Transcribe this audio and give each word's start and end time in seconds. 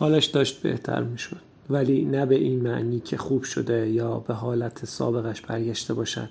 حالش 0.00 0.26
داشت 0.26 0.62
بهتر 0.62 1.02
می‌شد. 1.02 1.40
ولی 1.70 2.04
نه 2.04 2.26
به 2.26 2.34
این 2.34 2.60
معنی 2.60 3.00
که 3.00 3.16
خوب 3.16 3.42
شده 3.42 3.88
یا 3.88 4.18
به 4.18 4.34
حالت 4.34 4.84
سابقش 4.84 5.40
برگشته 5.40 5.94
باشد. 5.94 6.28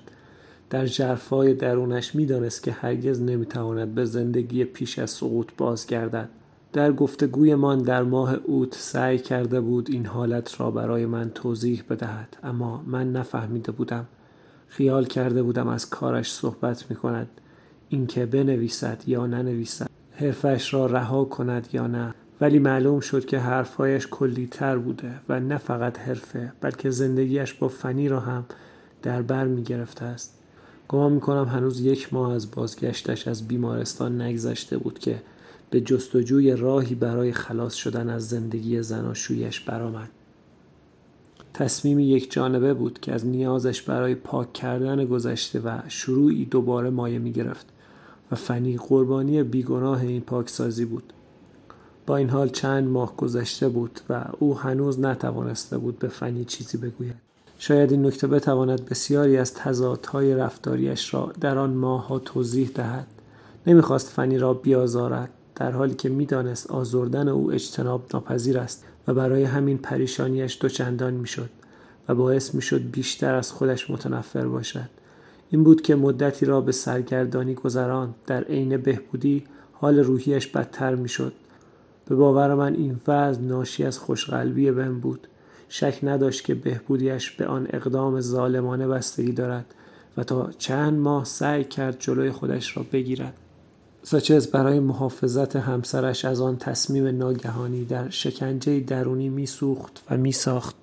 در 0.70 0.86
جرفای 0.86 1.54
درونش 1.54 2.14
می‌دانست 2.14 2.62
که 2.62 2.72
هرگز 2.72 3.22
نمی‌تواند 3.22 3.94
به 3.94 4.04
زندگی 4.04 4.64
پیش 4.64 4.98
از 4.98 5.10
سقوط 5.10 5.46
بازگردد. 5.56 6.28
در 6.72 6.92
گفتگویمان 6.92 7.78
در 7.78 8.02
ماه 8.02 8.34
اوت 8.34 8.74
سعی 8.74 9.18
کرده 9.18 9.60
بود 9.60 9.88
این 9.90 10.06
حالت 10.06 10.60
را 10.60 10.70
برای 10.70 11.06
من 11.06 11.30
توضیح 11.30 11.82
بدهد 11.90 12.36
اما 12.42 12.84
من 12.86 13.12
نفهمیده 13.12 13.72
بودم. 13.72 14.06
خیال 14.68 15.04
کرده 15.04 15.42
بودم 15.42 15.68
از 15.68 15.90
کارش 15.90 16.32
صحبت 16.32 16.84
می 16.90 16.96
کند 16.96 17.28
اینکه 17.88 18.26
بنویسد 18.26 19.02
یا 19.06 19.26
ننویسد 19.26 19.90
حرفش 20.12 20.74
را 20.74 20.86
رها 20.86 21.24
کند 21.24 21.68
یا 21.72 21.86
نه. 21.86 22.14
ولی 22.40 22.58
معلوم 22.58 23.00
شد 23.00 23.24
که 23.24 23.38
حرفهایش 23.38 24.06
کلی 24.10 24.46
تر 24.46 24.78
بوده 24.78 25.10
و 25.28 25.40
نه 25.40 25.58
فقط 25.58 25.98
حرفه 25.98 26.52
بلکه 26.60 26.90
زندگیش 26.90 27.54
با 27.54 27.68
فنی 27.68 28.08
را 28.08 28.20
هم 28.20 28.44
در 29.02 29.22
بر 29.22 29.44
می 29.44 29.62
گرفته 29.62 30.04
است 30.04 30.38
گمان 30.88 31.12
می 31.12 31.20
کنم 31.20 31.44
هنوز 31.44 31.80
یک 31.80 32.14
ماه 32.14 32.32
از 32.32 32.50
بازگشتش 32.50 33.28
از 33.28 33.48
بیمارستان 33.48 34.20
نگذشته 34.20 34.78
بود 34.78 34.98
که 34.98 35.22
به 35.70 35.80
جستجوی 35.80 36.56
راهی 36.56 36.94
برای 36.94 37.32
خلاص 37.32 37.74
شدن 37.74 38.10
از 38.10 38.28
زندگی 38.28 38.82
زناشویش 38.82 39.60
برآمد. 39.60 40.08
تصمیمی 41.54 42.04
یک 42.04 42.32
جانبه 42.32 42.74
بود 42.74 43.00
که 43.00 43.12
از 43.12 43.26
نیازش 43.26 43.82
برای 43.82 44.14
پاک 44.14 44.52
کردن 44.52 45.04
گذشته 45.04 45.60
و 45.60 45.78
شروعی 45.88 46.44
دوباره 46.44 46.90
مایه 46.90 47.18
می 47.18 47.32
گرفت 47.32 47.66
و 48.32 48.36
فنی 48.36 48.76
قربانی 48.76 49.42
بیگناه 49.42 50.02
این 50.02 50.20
پاکسازی 50.20 50.84
بود. 50.84 51.12
با 52.08 52.16
این 52.16 52.30
حال 52.30 52.48
چند 52.48 52.88
ماه 52.88 53.16
گذشته 53.16 53.68
بود 53.68 54.00
و 54.10 54.24
او 54.38 54.58
هنوز 54.58 55.00
نتوانسته 55.00 55.78
بود 55.78 55.98
به 55.98 56.08
فنی 56.08 56.44
چیزی 56.44 56.78
بگوید. 56.78 57.14
شاید 57.58 57.90
این 57.90 58.06
نکته 58.06 58.26
بتواند 58.26 58.84
بسیاری 58.84 59.36
از 59.36 59.54
تضادهای 59.54 60.34
رفتاریش 60.34 61.14
را 61.14 61.32
در 61.40 61.58
آن 61.58 61.70
ماهها 61.70 62.18
توضیح 62.18 62.70
دهد. 62.74 63.06
نمی‌خواست 63.66 64.08
فنی 64.08 64.38
را 64.38 64.54
بیازارد 64.54 65.30
در 65.54 65.70
حالی 65.70 65.94
که 65.94 66.08
می‌دانست 66.08 66.70
آزردن 66.70 67.28
او 67.28 67.52
اجتناب 67.52 68.02
ناپذیر 68.14 68.58
است 68.58 68.84
و 69.08 69.14
برای 69.14 69.44
همین 69.44 69.78
پریشانیش 69.78 70.58
دوچندان 70.60 71.14
می‌شد 71.14 71.50
و 72.08 72.14
باعث 72.14 72.54
می‌شد 72.54 72.90
بیشتر 72.90 73.34
از 73.34 73.52
خودش 73.52 73.90
متنفر 73.90 74.46
باشد 74.46 74.88
این 75.50 75.64
بود 75.64 75.82
که 75.82 75.94
مدتی 75.94 76.46
را 76.46 76.60
به 76.60 76.72
سرگردانی 76.72 77.54
گذران 77.54 78.14
در 78.26 78.44
عین 78.44 78.76
بهبودی 78.76 79.44
حال 79.72 79.98
روحیش 79.98 80.46
بدتر 80.46 80.94
می‌شد 80.94 81.32
به 82.08 82.14
باور 82.14 82.54
من 82.54 82.74
این 82.74 83.00
وضع 83.08 83.40
ناشی 83.40 83.84
از 83.84 83.98
خوشقلبی 83.98 84.70
بن 84.70 85.00
بود. 85.00 85.28
شک 85.68 85.98
نداشت 86.02 86.44
که 86.44 86.54
بهبودیش 86.54 87.30
به 87.30 87.46
آن 87.46 87.66
اقدام 87.70 88.20
ظالمانه 88.20 88.88
بستگی 88.88 89.32
دارد 89.32 89.74
و 90.16 90.24
تا 90.24 90.50
چند 90.58 90.98
ماه 90.98 91.24
سعی 91.24 91.64
کرد 91.64 91.96
جلوی 92.00 92.30
خودش 92.30 92.76
را 92.76 92.86
بگیرد. 92.92 93.34
ساچز 94.02 94.46
برای 94.46 94.80
محافظت 94.80 95.56
همسرش 95.56 96.24
از 96.24 96.40
آن 96.40 96.56
تصمیم 96.56 97.06
ناگهانی 97.06 97.84
در 97.84 98.10
شکنجه 98.10 98.80
درونی 98.80 99.28
میسوخت 99.28 100.02
و 100.10 100.16
میساخت. 100.16 100.76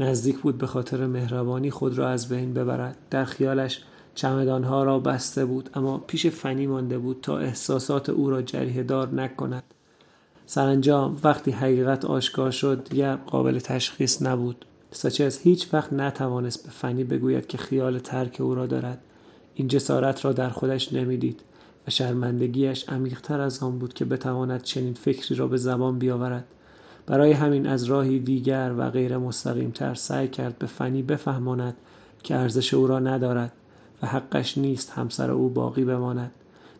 نزدیک 0.00 0.38
بود 0.38 0.58
به 0.58 0.66
خاطر 0.66 1.06
مهربانی 1.06 1.70
خود 1.70 1.98
را 1.98 2.08
از 2.08 2.28
بین 2.28 2.54
ببرد. 2.54 2.96
در 3.10 3.24
خیالش 3.24 3.84
چمدانها 4.14 4.84
را 4.84 4.98
بسته 4.98 5.44
بود 5.44 5.70
اما 5.74 5.98
پیش 5.98 6.26
فنی 6.26 6.66
مانده 6.66 6.98
بود 6.98 7.18
تا 7.22 7.38
احساسات 7.38 8.08
او 8.10 8.30
را 8.30 8.42
جریه 8.42 8.82
دار 8.82 9.14
نکند. 9.14 9.62
سرانجام 10.48 11.18
وقتی 11.24 11.50
حقیقت 11.50 12.04
آشکار 12.04 12.50
شد 12.50 12.86
دیگر 12.90 13.16
قابل 13.16 13.58
تشخیص 13.58 14.22
نبود. 14.22 14.64
ساچز 14.90 15.38
هیچ 15.38 15.74
وقت 15.74 15.92
نتوانست 15.92 16.64
به 16.64 16.70
فنی 16.70 17.04
بگوید 17.04 17.46
که 17.46 17.58
خیال 17.58 17.98
ترک 17.98 18.40
او 18.40 18.54
را 18.54 18.66
دارد. 18.66 18.98
این 19.54 19.68
جسارت 19.68 20.24
را 20.24 20.32
در 20.32 20.50
خودش 20.50 20.92
نمی‌دید 20.92 21.40
و 21.86 21.90
شرمندگیش 21.90 22.88
عمیقتر 22.88 23.40
از 23.40 23.62
آن 23.62 23.78
بود 23.78 23.94
که 23.94 24.04
بتواند 24.04 24.62
چنین 24.62 24.94
فکری 24.94 25.34
را 25.34 25.46
به 25.46 25.56
زبان 25.56 25.98
بیاورد. 25.98 26.44
برای 27.06 27.32
همین 27.32 27.66
از 27.66 27.84
راهی 27.84 28.18
دیگر 28.18 28.74
و 28.78 28.90
غیر 28.90 29.16
مستقیم 29.16 29.70
تر 29.70 29.94
سعی 29.94 30.28
کرد 30.28 30.58
به 30.58 30.66
فنی 30.66 31.02
بفهماند 31.02 31.76
که 32.22 32.36
ارزش 32.36 32.74
او 32.74 32.86
را 32.86 32.98
ندارد 32.98 33.52
و 34.02 34.06
حقش 34.06 34.58
نیست 34.58 34.90
همسر 34.90 35.30
او 35.30 35.48
باقی 35.48 35.84
بماند. 35.84 36.30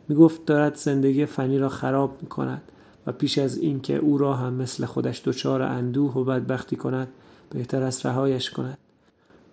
می 0.09 0.17
گفت 0.17 0.47
دارد 0.47 0.75
زندگی 0.75 1.27
فنی 1.27 1.59
را 1.59 1.69
خراب 1.69 2.19
می 2.23 2.29
کند 2.29 2.63
و 3.07 3.13
پیش 3.13 3.39
از 3.39 3.59
اینکه 3.59 3.97
او 3.97 4.19
را 4.19 4.35
هم 4.35 4.53
مثل 4.53 4.87
خودش 4.87 5.23
دچار 5.25 5.63
اندوه 5.63 6.15
و 6.15 6.25
بدبختی 6.25 6.77
کند 6.77 7.09
بهتر 7.51 7.83
است 7.83 8.07
رهایش 8.07 8.51
کند. 8.51 8.79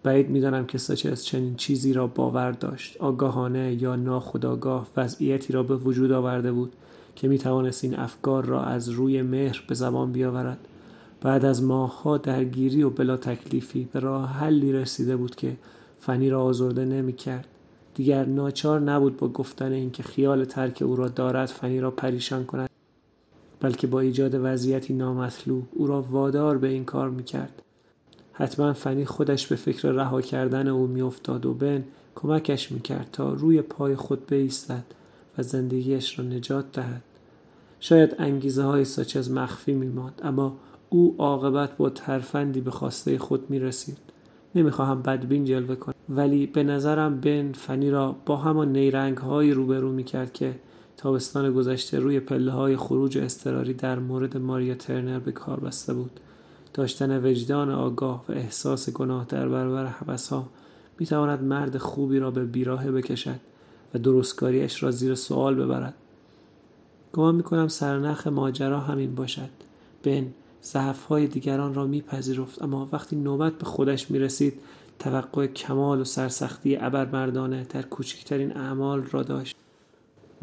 بعید 0.04 0.30
می‌دانم 0.30 0.66
که 0.66 0.80
از 1.12 1.26
چنین 1.26 1.56
چیزی 1.56 1.94
را 1.94 2.08
باور 2.08 2.52
داشت. 2.52 2.98
آگاهانه 2.98 3.74
یا 3.82 3.96
ناخداگاه 3.96 4.88
وضعیتی 4.98 5.54
را 5.54 5.64
به 5.64 5.76
وجود 5.76 6.12
آورده 6.12 6.52
بود 6.52 6.74
که 7.16 7.28
می 7.28 7.38
توانست 7.38 7.84
این 7.84 7.96
افکار 7.96 8.46
را 8.46 8.64
از 8.64 8.90
روی 8.90 9.22
مهر 9.22 9.64
به 9.68 9.76
زبان 9.76 10.12
بیاورد. 10.12 10.68
بعد 11.22 11.46
از 11.46 11.64
ماهها 11.64 12.18
درگیری 12.18 12.84
و 12.84 12.90
بلا 12.90 13.18
تکلیفی 13.18 13.88
به 13.94 14.00
راه 14.00 14.30
حلی 14.30 14.74
رسیده 14.74 15.16
بود 15.16 15.36
که 15.36 15.56
فنی 16.00 16.30
را 16.30 16.44
آزرده 16.44 16.86
نمی 16.86 17.14
کرد 17.14 17.48
دیگر 17.96 18.26
ناچار 18.26 18.80
نبود 18.80 19.18
با 19.18 19.28
گفتن 19.28 19.72
اینکه 19.72 20.04
خیال 20.04 20.46
ترک 20.46 20.82
او 20.86 20.96
را 20.96 21.08
دارد 21.08 21.50
فنی 21.50 21.80
را 21.80 21.92
پریشان 21.92 22.46
کند. 22.46 22.73
بلکه 23.64 23.88
با 23.88 24.00
ایجاد 24.00 24.32
وضعیتی 24.44 24.94
نامطلوب 24.94 25.64
او 25.72 25.88
را 25.88 26.02
وادار 26.02 26.58
به 26.58 26.68
این 26.68 26.86
کار 26.86 27.10
می‌کرد. 27.10 27.62
حتما 28.34 28.74
فنی 28.74 29.06
خودش 29.06 29.48
به 29.48 29.56
فکر 29.56 29.92
رها 29.92 30.22
کردن 30.22 30.68
او 30.68 30.88
میافتاد 30.88 31.46
و 31.46 31.54
بن 31.54 31.84
کمکش 32.16 32.72
می‌کرد 32.72 33.10
تا 33.12 33.34
روی 33.34 33.62
پای 33.62 33.96
خود 33.96 34.28
بایستد 34.28 34.84
و 35.38 35.44
زندگیش 35.44 36.20
را 36.20 36.26
نجات 36.26 36.66
دهد. 36.74 37.02
شاید 37.80 38.16
انگیزه 38.20 38.64
های 38.64 38.86
ساچز 38.86 39.32
مخفی 39.32 39.74
میماند 39.74 40.22
اما 40.24 40.58
او 40.90 41.16
عاقبت 41.18 41.78
با 41.78 41.90
ترفندی 41.90 42.62
به 42.62 42.72
خواسته 42.72 43.18
خود 43.18 43.50
می‌رسید. 43.50 43.98
نمی‌خواهم 44.56 45.02
بدبین 45.02 45.46
جلوه 45.46 45.76
کنم 45.76 45.96
ولی 46.10 46.48
به 46.48 46.64
نظرم 46.64 47.20
بن 47.22 47.52
فنی 47.52 47.90
را 47.90 48.16
با 48.26 48.38
همان 48.38 48.72
نیرنگ 48.72 49.18
هایی 49.18 49.52
روبرو 49.52 49.92
می‌کرد 49.92 50.34
که 50.34 50.56
تابستان 51.04 51.54
گذشته 51.54 52.00
روی 52.00 52.20
پله 52.20 52.52
های 52.52 52.78
خروج 52.78 53.18
اضطراری 53.18 53.74
در 53.74 54.00
مورد 54.00 54.38
ماریا 54.38 54.76
ترنر 54.76 55.20
به 55.20 55.32
کار 55.32 55.60
بسته 55.60 55.94
بود. 55.94 56.20
داشتن 56.74 57.26
وجدان 57.26 57.70
آگاه 57.70 58.26
و 58.30 58.32
احساس 58.32 58.90
گناه 58.90 59.26
در 59.30 59.50
برابر 59.50 59.94
ها 60.30 60.50
می 61.00 61.06
تواند 61.06 61.44
مرد 61.44 61.78
خوبی 61.78 62.20
را 62.20 62.32
به 62.32 62.46
بیراهه 62.46 62.92
بکشد 62.92 63.40
و 63.94 64.00
درستکاریش 64.00 64.84
را 64.84 64.92
زیر 64.92 65.16
سوال 65.16 65.56
ببرد. 65.56 65.94
گمان 67.14 67.36
می 67.36 67.44
کنم 67.44 67.68
سرنخ 67.68 68.28
ماجرا 68.28 68.80
همین 68.80 69.16
باشد. 69.16 69.50
بن 70.04 70.28
های 71.10 71.28
دیگران 71.28 71.74
را 71.74 71.88
میپذیرفت 71.88 72.62
اما 72.62 72.90
وقتی 72.92 73.16
نوبت 73.16 73.54
به 73.54 73.66
خودش 73.66 74.12
می 74.12 74.20
رسید 74.20 74.54
توقع 75.00 75.48
کمال 75.48 76.02
و 76.02 76.04
سرسختی 76.04 76.76
ابرمردانه 76.76 77.66
در 77.70 77.82
کوچکترین 77.82 78.58
اعمال 78.58 79.04
را 79.12 79.24
داشت. 79.24 79.56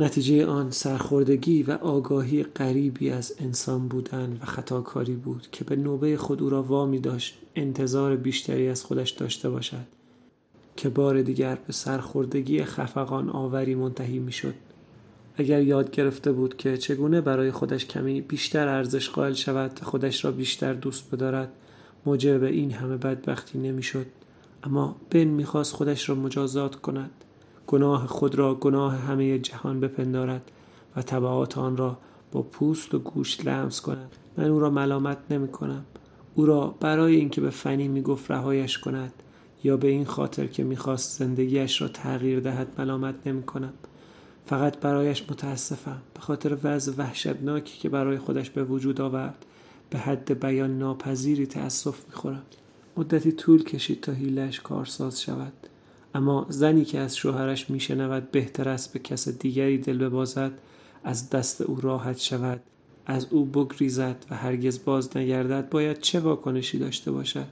نتیجه 0.01 0.47
آن 0.47 0.71
سرخوردگی 0.71 1.63
و 1.63 1.71
آگاهی 1.71 2.43
غریبی 2.43 3.11
از 3.11 3.35
انسان 3.39 3.89
بودن 3.89 4.39
و 4.43 4.45
خطاکاری 4.45 5.15
بود 5.15 5.49
که 5.53 5.65
به 5.65 5.77
نوبه 5.77 6.17
خود 6.17 6.43
او 6.43 6.51
را 6.51 6.63
وامی 6.63 6.99
داشت 6.99 7.39
انتظار 7.55 8.17
بیشتری 8.17 8.69
از 8.69 8.85
خودش 8.85 9.11
داشته 9.11 9.51
باشد. 9.51 9.87
که 10.77 10.89
بار 10.89 11.23
دیگر 11.23 11.59
به 11.67 11.73
سرخوردگی 11.73 12.65
خفقان 12.65 13.31
آوری 13.31 13.75
منتهی 13.75 14.19
می‌شد. 14.19 14.55
اگر 15.37 15.63
یاد 15.63 15.91
گرفته 15.91 16.33
بود 16.33 16.57
که 16.57 16.77
چگونه 16.77 17.21
برای 17.21 17.51
خودش 17.51 17.87
کمی 17.87 18.21
بیشتر 18.21 18.69
ارزش 18.69 19.11
قائل 19.11 19.33
شود 19.33 19.81
خودش 19.83 20.25
را 20.25 20.31
بیشتر 20.31 20.73
دوست 20.73 21.15
بدارد 21.15 21.53
موجب 22.07 22.43
این 22.43 22.71
همه 22.73 22.97
بدبختی 22.97 23.59
نمی‌شد. 23.59 24.07
اما 24.65 24.97
بن 25.11 25.25
می‌خواست 25.25 25.75
خودش 25.75 26.09
را 26.09 26.15
مجازات 26.15 26.77
کند. 26.77 27.11
گناه 27.71 28.07
خود 28.07 28.35
را 28.35 28.55
گناه 28.55 28.97
همه 28.97 29.39
جهان 29.39 29.81
بپندارد 29.81 30.51
و 30.97 31.03
تبعات 31.03 31.59
آن 31.59 31.77
را 31.77 31.99
با 32.33 32.43
پوست 32.43 32.95
و 32.95 32.99
گوشت 32.99 33.47
لمس 33.47 33.81
کند. 33.81 34.17
من 34.37 34.45
او 34.45 34.61
را 34.61 34.71
ملامت 34.71 35.19
نمی 35.31 35.49
کنم. 35.49 35.85
او 36.35 36.47
را 36.47 36.75
برای 36.81 37.17
اینکه 37.17 37.41
به 37.41 37.51
فنی 37.51 37.89
می‌گفت 37.89 38.31
رهایش 38.31 38.79
کند 38.79 39.13
یا 39.65 39.77
به 39.77 39.89
این 39.89 40.05
خاطر 40.05 40.47
که 40.47 40.65
می‌خواست 40.65 41.19
زندگیش 41.19 41.83
را 41.83 41.89
تغییر 41.89 42.41
دهد 42.41 42.69
ملامت 42.79 43.27
نمی 43.27 43.43
کنم. 43.43 43.73
فقط 44.47 44.81
برایش 44.81 45.23
متاسفم. 45.31 46.03
به 46.15 46.21
خاطر 46.21 46.57
وضع 46.65 46.93
وحشتناکی 46.99 47.79
که 47.79 47.89
برای 47.89 48.19
خودش 48.19 48.51
به 48.51 48.65
وجود 48.65 49.01
آورد 49.01 49.45
به 49.91 49.99
حد 49.99 50.41
بیان 50.41 50.79
ناپذیری 50.79 51.47
تأسف 51.47 52.07
می‌خورم 52.07 52.43
مدتی 52.97 53.33
طول 53.33 53.65
کشید 53.65 54.01
تا 54.01 54.13
هیلش 54.13 54.61
کارساز 54.61 55.23
شود. 55.23 55.60
اما 56.15 56.47
زنی 56.49 56.85
که 56.85 56.99
از 56.99 57.17
شوهرش 57.17 57.71
میشنود 57.71 58.31
بهتر 58.31 58.69
است 58.69 58.93
به 58.93 58.99
کس 58.99 59.29
دیگری 59.29 59.79
دل 59.79 59.99
ببازد 59.99 60.53
از 61.05 61.31
دست 61.31 61.61
او 61.61 61.81
راحت 61.81 62.19
شود 62.19 62.61
از 63.07 63.27
او 63.31 63.45
بگریزد 63.45 64.25
و 64.31 64.35
هرگز 64.35 64.85
باز 64.85 65.17
نگردد 65.17 65.69
باید 65.69 66.01
چه 66.01 66.21
واکنشی 66.21 66.79
داشته 66.79 67.11
باشد؟ 67.11 67.47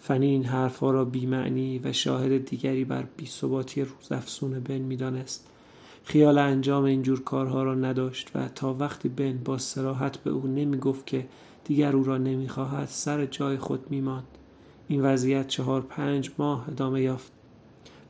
فنی 0.00 0.26
این 0.26 0.44
حرفها 0.44 0.90
را 0.90 1.04
بیمعنی 1.04 1.78
و 1.84 1.92
شاهد 1.92 2.44
دیگری 2.44 2.84
بر 2.84 3.04
بیثباتی 3.16 3.84
روزافزون 3.84 4.60
بن 4.60 4.78
می‌دانست. 4.78 5.46
خیال 6.04 6.38
انجام 6.38 6.84
اینجور 6.84 7.22
کارها 7.22 7.62
را 7.62 7.74
نداشت 7.74 8.30
و 8.34 8.48
تا 8.48 8.74
وقتی 8.74 9.08
بن 9.08 9.38
با 9.44 9.58
سراحت 9.58 10.16
به 10.16 10.30
او 10.30 10.46
نمی 10.46 10.76
گفت 10.76 11.06
که 11.06 11.26
دیگر 11.64 11.96
او 11.96 12.04
را 12.04 12.18
نمی‌خواهد 12.18 12.88
سر 12.88 13.26
جای 13.26 13.56
خود 13.56 13.90
میماند. 13.90 14.26
این 14.88 15.02
وضعیت 15.02 15.48
چهار 15.48 15.80
پنج 15.80 16.30
ماه 16.38 16.68
ادامه 16.68 17.02
یافت. 17.02 17.32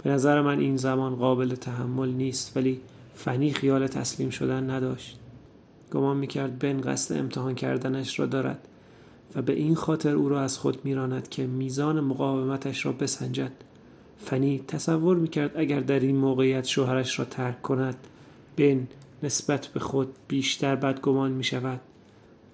به 0.02 0.10
نظر 0.10 0.40
من 0.40 0.58
این 0.58 0.76
زمان 0.76 1.16
قابل 1.16 1.54
تحمل 1.54 2.08
نیست 2.08 2.56
ولی 2.56 2.80
فنی 3.14 3.52
خیال 3.52 3.86
تسلیم 3.86 4.30
شدن 4.30 4.70
نداشت. 4.70 5.19
گمان 5.92 6.16
می‌کرد 6.16 6.58
بن 6.58 6.80
قصد 6.80 7.16
امتحان 7.16 7.54
کردنش 7.54 8.20
را 8.20 8.26
دارد 8.26 8.69
و 9.36 9.42
به 9.42 9.52
این 9.52 9.74
خاطر 9.74 10.14
او 10.14 10.28
را 10.28 10.40
از 10.40 10.58
خود 10.58 10.84
میراند 10.84 11.28
که 11.28 11.46
میزان 11.46 12.00
مقاومتش 12.00 12.86
را 12.86 12.92
بسنجد. 12.92 13.52
فنی 14.19 14.64
تصور 14.69 15.16
می‌کرد 15.16 15.52
اگر 15.56 15.80
در 15.80 16.00
این 16.00 16.16
موقعیت 16.16 16.64
شوهرش 16.64 17.19
را 17.19 17.24
ترک 17.24 17.62
کند 17.62 17.96
بن 18.56 18.88
نسبت 19.22 19.66
به 19.66 19.80
خود 19.80 20.08
بیشتر 20.28 20.76
بدگمان 20.76 21.32
می 21.32 21.44
شود 21.44 21.80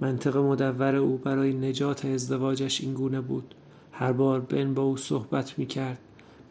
منطق 0.00 0.36
مدور 0.36 0.96
او 0.96 1.16
برای 1.16 1.52
نجات 1.52 2.04
ازدواجش 2.04 2.80
این 2.80 2.94
گونه 2.94 3.20
بود. 3.20 3.54
هر 4.00 4.12
بار 4.12 4.40
بن 4.40 4.74
با 4.74 4.82
او 4.82 4.96
صحبت 4.96 5.58
می 5.58 5.66
کرد 5.66 5.98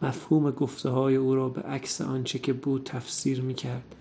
مفهوم 0.01 0.51
گفته 0.51 0.89
های 0.89 1.15
او 1.15 1.35
را 1.35 1.49
به 1.49 1.61
عکس 1.61 2.01
آنچه 2.01 2.39
که 2.39 2.53
بود 2.53 2.83
تفسیر 2.83 3.41
می 3.41 3.53
کرد 3.53 3.95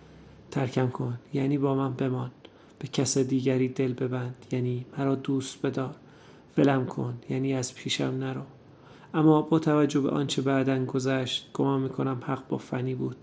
ترکم 0.51 0.89
کن 0.89 1.19
یعنی 1.33 1.59
با 1.59 1.75
من 1.75 1.93
بمان. 1.95 2.31
به 2.79 2.89
کس 2.89 3.19
دیگری 3.19 3.69
دل 3.69 3.93
ببند 3.93 4.35
یعنی 4.53 4.87
مرا 4.99 5.15
دوست 5.15 5.67
بدار. 5.67 5.95
ولم 6.59 6.87
کن 6.87 7.19
یعنی 7.31 7.55
از 7.55 7.75
پیشم 7.75 8.05
نرو. 8.05 8.43
اما 9.15 9.43
با 9.43 9.59
توجه 9.59 10.01
به 10.01 10.11
آنچه 10.11 10.43
بعدا 10.43 10.85
گذشت 10.85 11.51
گمان 11.55 11.81
می‌کنم 11.81 12.23
حق 12.27 12.49
با 12.49 12.59
فنی 12.59 12.95
بود. 12.95 13.17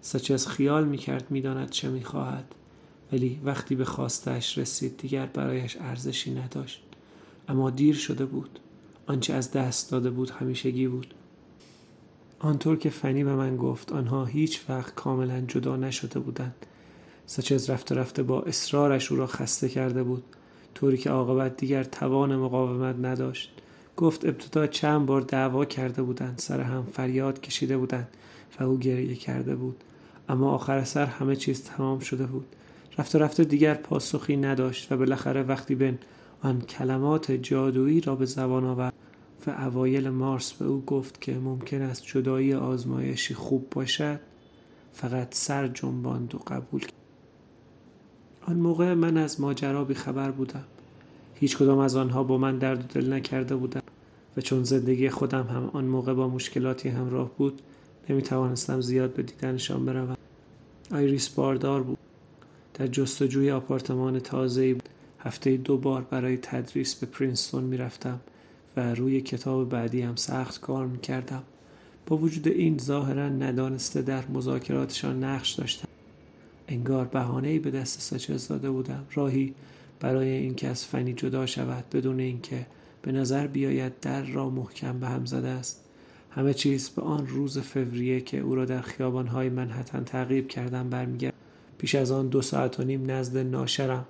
سچس 0.00 0.46
خیال 0.46 0.84
می‌کرد 0.84 1.30
می‌داند 1.30 1.70
چه 1.70 1.88
می‌خواهد. 1.88 2.54
ولی 3.12 3.40
وقتی 3.44 3.74
به 3.74 3.84
خواستش 3.84 4.58
رسید 4.58 4.96
دیگر 4.96 5.26
برایش 5.26 5.76
ارزشی 5.80 6.34
نداشت. 6.34 6.82
اما 7.48 7.70
دیر 7.70 7.94
شده 7.94 8.24
بود. 8.26 8.58
آنچه 9.06 9.34
از 9.34 9.52
دست 9.52 9.90
داده 9.90 10.10
بود 10.10 10.30
همیشگی 10.30 10.88
بود. 10.88 11.14
آنطور 12.38 12.76
که 12.76 12.90
فنی 12.90 13.24
به 13.24 13.34
من 13.34 13.56
گفت 13.56 13.92
آنها 13.92 14.24
هیچ 14.24 14.60
وقت 14.68 14.94
کاملا 14.94 15.40
جدا 15.40 15.76
نشده 15.76 16.18
بودند. 16.18 16.66
سچز 17.26 17.70
رفته 17.70 17.94
رفته 17.94 18.22
با 18.22 18.42
اصرارش 18.42 19.12
او 19.12 19.18
را 19.18 19.26
خسته 19.26 19.68
کرده 19.68 20.02
بود 20.02 20.24
طوری 20.74 20.96
که 20.96 21.10
عاقبت 21.10 21.56
دیگر 21.56 21.84
توان 21.84 22.36
مقاومت 22.36 22.96
نداشت. 23.02 23.52
گفت 23.96 24.24
ابتدا 24.24 24.66
چند 24.66 25.06
بار 25.06 25.20
دعوا 25.20 25.64
کرده 25.64 26.02
بودند 26.02 26.38
سر 26.38 26.60
هم 26.60 26.86
فریاد 26.92 27.40
کشیده 27.40 27.78
بودند 27.78 28.08
و 28.60 28.64
او 28.64 28.78
گریه 28.78 29.14
کرده 29.14 29.56
بود. 29.56 29.76
اما 30.28 30.50
آخر 30.50 30.84
سر 30.84 31.06
همه 31.06 31.36
چیز 31.36 31.64
تمام 31.64 31.98
شده 31.98 32.26
بود. 32.26 32.46
رفته 32.98 33.18
رفته 33.18 33.44
دیگر 33.44 33.74
پاسخی 33.74 34.36
نداشت 34.36 34.92
و 34.92 34.96
بالاخره 34.96 35.42
وقتی 35.42 35.74
بن 35.74 35.98
آن 36.42 36.60
کلمات 36.60 37.32
جادویی 37.32 38.00
را 38.00 38.14
به 38.14 38.24
زبان 38.24 38.64
آورد 38.64 38.94
و 39.46 39.50
اوایل 39.50 40.08
مارس 40.08 40.52
به 40.52 40.64
او 40.64 40.84
گفت 40.84 41.20
که 41.20 41.34
ممکن 41.34 41.82
است 41.82 42.02
جدایی 42.06 42.54
آزمایشی 42.54 43.34
خوب 43.34 43.66
باشد 43.70 44.20
فقط 44.92 45.34
سر 45.34 45.68
جنباند 45.68 46.34
و 46.34 46.38
قبول 46.38 46.80
کرد. 46.80 46.92
آن 48.42 48.56
موقع 48.56 48.94
من 48.94 49.16
از 49.16 49.40
ماجرا 49.40 49.84
خبر 49.94 50.30
بودم. 50.30 50.64
هیچ 51.34 51.56
کدام 51.56 51.78
از 51.78 51.96
آنها 51.96 52.24
با 52.24 52.38
من 52.38 52.58
درد 52.58 52.78
و 52.78 53.00
دل 53.00 53.12
نکرده 53.12 53.56
بودم 53.56 53.82
و 54.36 54.40
چون 54.40 54.64
زندگی 54.64 55.10
خودم 55.10 55.46
هم 55.46 55.70
آن 55.72 55.84
موقع 55.84 56.14
با 56.14 56.28
مشکلاتی 56.28 56.88
همراه 56.88 57.30
بود 57.38 57.62
نمی 58.08 58.22
توانستم 58.22 58.80
زیاد 58.80 59.14
به 59.14 59.22
دیدنشان 59.22 59.84
بروم. 59.84 60.16
آیریس 60.92 61.28
باردار 61.28 61.82
بود. 61.82 61.98
در 62.74 62.86
جستجوی 62.86 63.50
آپارتمان 63.50 64.18
تازه 64.18 64.74
بود. 64.74 64.85
هفته 65.26 65.56
دو 65.56 65.78
بار 65.78 66.02
برای 66.02 66.36
تدریس 66.36 66.94
به 66.94 67.06
پرینستون 67.06 67.64
می 67.64 67.76
رفتم 67.76 68.20
و 68.76 68.94
روی 68.94 69.20
کتاب 69.20 69.68
بعدی 69.68 70.02
هم 70.02 70.16
سخت 70.16 70.60
کار 70.60 70.86
می 70.86 70.98
کردم. 70.98 71.42
با 72.06 72.16
وجود 72.16 72.48
این 72.48 72.78
ظاهرا 72.78 73.28
ندانسته 73.28 74.02
در 74.02 74.26
مذاکراتشان 74.26 75.24
نقش 75.24 75.52
داشتم. 75.52 75.88
انگار 76.68 77.04
بهانه‌ای 77.04 77.58
به 77.58 77.70
دست 77.70 78.00
ساچز 78.00 78.48
داده 78.48 78.70
بودم. 78.70 79.04
راهی 79.14 79.54
برای 80.00 80.28
اینکه 80.28 80.68
از 80.68 80.84
فنی 80.84 81.12
جدا 81.12 81.46
شود 81.46 81.84
بدون 81.92 82.20
اینکه 82.20 82.66
به 83.02 83.12
نظر 83.12 83.46
بیاید 83.46 84.00
در 84.00 84.22
را 84.22 84.50
محکم 84.50 85.00
به 85.00 85.06
هم 85.06 85.24
زده 85.24 85.48
است. 85.48 85.84
همه 86.30 86.54
چیز 86.54 86.88
به 86.88 87.02
آن 87.02 87.26
روز 87.26 87.58
فوریه 87.58 88.20
که 88.20 88.40
او 88.40 88.54
را 88.54 88.64
در 88.64 88.80
خیابانهای 88.80 89.48
منحتن 89.48 90.04
تعقیب 90.04 90.48
کردم 90.48 90.90
برمیگرد. 90.90 91.34
پیش 91.78 91.94
از 91.94 92.10
آن 92.10 92.28
دو 92.28 92.42
ساعت 92.42 92.80
و 92.80 92.84
نیم 92.84 93.10
نزد 93.10 93.38
ناشرم 93.38 94.06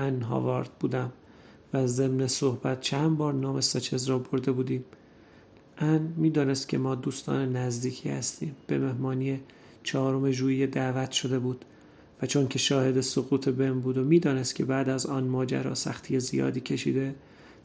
ان 0.00 0.22
هاوارد 0.22 0.70
بودم 0.80 1.12
و 1.74 1.86
ضمن 1.86 2.26
صحبت 2.26 2.80
چند 2.80 3.16
بار 3.16 3.34
نام 3.34 3.60
ساچز 3.60 4.04
را 4.04 4.18
برده 4.18 4.52
بودیم. 4.52 4.84
ان 5.78 6.12
می‌دانست 6.16 6.68
که 6.68 6.78
ما 6.78 6.94
دوستان 6.94 7.56
نزدیکی 7.56 8.08
هستیم. 8.08 8.56
به 8.66 8.78
مهمانی 8.78 9.40
چهارم 9.82 10.30
ژوئیه 10.30 10.66
دعوت 10.66 11.10
شده 11.10 11.38
بود 11.38 11.64
و 12.22 12.26
چون 12.26 12.48
که 12.48 12.58
شاهد 12.58 13.00
سقوط 13.00 13.48
بن 13.48 13.80
بود 13.80 13.98
و 13.98 14.04
می‌دانست 14.04 14.54
که 14.54 14.64
بعد 14.64 14.88
از 14.88 15.06
آن 15.06 15.24
ماجرا 15.24 15.74
سختی 15.74 16.20
زیادی 16.20 16.60
کشیده 16.60 17.14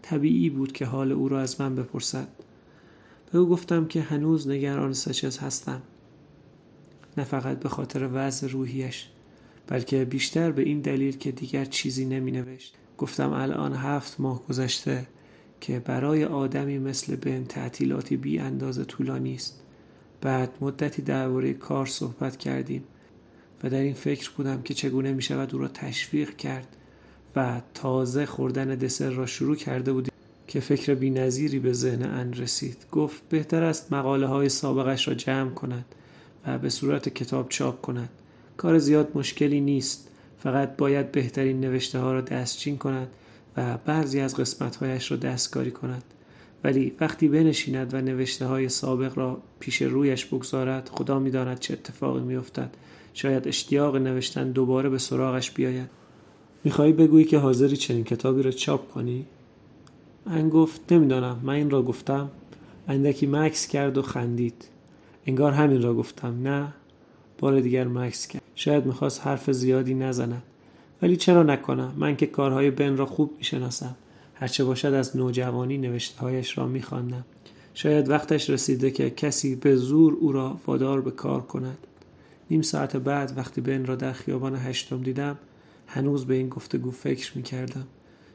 طبیعی 0.01 0.49
بود 0.49 0.71
که 0.71 0.85
حال 0.85 1.11
او 1.11 1.29
را 1.29 1.41
از 1.41 1.61
من 1.61 1.75
بپرسد. 1.75 2.27
به 3.31 3.39
او 3.39 3.49
گفتم 3.49 3.85
که 3.85 4.01
هنوز 4.01 4.47
نگران 4.47 4.93
ساچز 4.93 5.37
هستم 5.37 5.81
نه 7.17 7.23
فقط 7.23 7.59
به 7.59 7.69
خاطر 7.69 8.09
وضع 8.13 8.47
روحیش. 8.47 9.07
بلکه 9.67 10.05
بیشتر 10.05 10.51
به 10.51 10.61
این 10.61 10.81
دلیل 10.81 11.17
که 11.17 11.31
دیگر 11.31 11.65
چیزی 11.65 12.05
نمی 12.05 12.31
نوشت 12.31 12.75
گفتم 12.97 13.33
الان 13.33 13.73
هفت 13.73 14.19
ماه 14.19 14.43
گذشته 14.49 15.07
که 15.61 15.79
برای 15.79 16.25
آدمی 16.25 16.79
مثل 16.79 17.15
بن 17.15 17.43
تعطیلاتی 17.43 18.17
بی 18.17 18.39
اندازه 18.39 18.83
طولانی 18.83 19.35
است. 19.35 19.61
بعد 20.21 20.57
مدتی 20.61 21.01
درباره 21.01 21.53
کار 21.53 21.85
صحبت 21.85 22.37
کردیم 22.37 22.83
و 23.63 23.69
در 23.69 23.79
این 23.79 23.93
فکر 23.93 24.31
بودم 24.37 24.61
که 24.61 24.73
چگونه 24.73 25.13
می 25.13 25.21
شود 25.21 25.55
او 25.55 25.61
را 25.61 25.67
تشویق 25.67 26.35
کرد 26.35 26.67
و 27.35 27.61
تازه 27.73 28.25
خوردن 28.25 28.75
دسر 28.75 29.09
را 29.09 29.25
شروع 29.25 29.55
کرده 29.55 29.93
بودیم 29.93 30.13
که 30.47 30.59
فکر 30.59 30.95
بینظیری 30.95 31.59
به 31.59 31.73
ذهن 31.73 32.03
ان 32.03 32.33
رسید. 32.33 32.77
گفت 32.91 33.29
بهتر 33.29 33.63
است 33.63 33.93
مقاله 33.93 34.27
های 34.27 34.49
سابقش 34.49 35.07
را 35.07 35.13
جمع 35.13 35.49
کند 35.49 35.85
و 36.47 36.57
به 36.57 36.69
صورت 36.69 37.09
کتاب 37.09 37.49
چاپ 37.49 37.81
کند. 37.81 38.09
کار 38.57 38.77
زیاد 38.77 39.11
مشکلی 39.15 39.61
نیست. 39.61 40.09
فقط 40.37 40.77
باید 40.77 41.11
بهترین 41.11 41.59
نوشته 41.59 41.99
ها 41.99 42.13
را 42.13 42.21
دستچین 42.21 42.77
کند 42.77 43.07
و 43.57 43.77
بعضی 43.85 44.19
از 44.19 44.35
قسمت 44.35 44.75
هایش 44.75 45.11
را 45.11 45.17
دستکاری 45.17 45.71
کند. 45.71 46.03
ولی 46.63 46.93
وقتی 46.99 47.27
بنشیند 47.27 47.93
و 47.93 48.01
نوشته 48.01 48.45
های 48.45 48.69
سابق 48.69 49.17
را 49.17 49.41
پیش 49.59 49.81
رویش 49.81 50.25
بگذارد 50.25 50.89
خدا 50.93 51.19
می‌داند 51.19 51.59
چه 51.59 51.73
اتفاقی 51.73 52.21
میافتد. 52.21 52.69
شاید 53.13 53.47
اشتیاق 53.47 53.95
نوشتن 53.95 54.51
دوباره 54.51 54.89
به 54.89 54.97
سراغش 54.97 55.51
بیاید. 55.51 55.89
می‌خواهی 56.63 56.93
بگویی 56.93 57.25
که 57.25 57.37
حاضری 57.37 57.77
چنین 57.77 58.03
کتابی 58.03 58.41
را 58.41 58.51
چاپ 58.51 58.91
کنی؟ 58.91 59.25
من 60.25 60.49
گفت 60.49 60.93
نمی‌دانم. 60.93 61.39
من 61.43 61.53
این 61.53 61.69
را 61.69 61.81
گفتم. 61.83 62.29
اندکی 62.87 63.27
مکس 63.27 63.67
کرد 63.67 63.97
و 63.97 64.01
خندید. 64.01 64.65
انگار 65.25 65.51
همین 65.51 65.81
را 65.81 65.93
گفتم. 65.93 66.47
نه؟ 66.47 66.73
بار 67.37 67.59
دیگر 67.59 67.87
مکس 67.87 68.27
کرد. 68.27 68.41
شاید 68.55 68.85
می‌خواست 68.85 69.27
حرف 69.27 69.51
زیادی 69.51 69.93
نزند. 69.93 70.43
ولی 71.01 71.17
چرا 71.17 71.43
نکنم؟ 71.43 71.93
من 71.97 72.15
که 72.15 72.25
کارهای 72.25 72.71
بن 72.71 72.97
را 72.97 73.05
خوب 73.05 73.31
می‌شناسم. 73.37 73.95
هرچه 74.33 74.63
باشد 74.63 74.93
از 74.93 75.17
نوجوانی 75.17 75.77
نوشته 75.77 76.19
هایش 76.21 76.57
را 76.57 76.67
میخواندم. 76.67 77.25
شاید 77.73 78.09
وقتش 78.09 78.49
رسیده 78.49 78.91
که 78.91 79.09
کسی 79.09 79.55
به 79.55 79.75
زور 79.75 80.13
او 80.13 80.31
را 80.31 80.59
وادار 80.67 81.01
به 81.01 81.11
کار 81.11 81.41
کند. 81.41 81.77
نیم 82.49 82.61
ساعت 82.61 82.97
بعد 82.97 83.33
وقتی 83.37 83.61
بن 83.61 83.85
را 83.85 83.95
در 83.95 84.11
خیابان 84.11 84.55
هشتم 84.55 85.01
دیدم 85.01 85.37
هنوز 85.87 86.25
به 86.25 86.33
این 86.33 86.49
گفتگو 86.49 86.91
فکر 86.91 87.31
می‌کردم. 87.35 87.87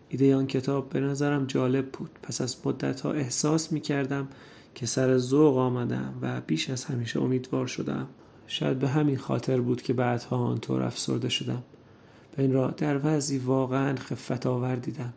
ایده 0.08 0.36
آن 0.36 0.46
کتاب 0.46 0.88
به 0.88 1.00
نظرم 1.00 1.46
جالب 1.46 1.90
بود. 1.90 2.10
پس 2.22 2.40
از 2.40 2.56
مدت 2.64 3.00
ها 3.00 3.12
احساس 3.12 3.72
می‌کردم 3.72 4.28
که 4.74 4.86
سر 4.86 5.18
ذوق 5.18 5.56
آمدم 5.56 6.14
و 6.22 6.40
بیش 6.40 6.70
از 6.70 6.84
همیشه 6.84 7.22
امیدوار 7.22 7.66
شدم. 7.66 8.06
شاید 8.52 8.78
به 8.78 8.88
همین 8.88 9.16
خاطر 9.16 9.60
بود 9.60 9.82
که 9.82 9.92
بعدها 9.92 10.36
آنطور 10.36 10.82
افسرده 10.82 11.28
شدم. 11.28 11.62
این 12.38 12.52
را 12.52 12.70
در 12.70 13.00
وضعی 13.04 13.38
واقعا 13.38 13.96
خفت 13.96 14.46
آور 14.46 14.76
دیدم 14.76 15.12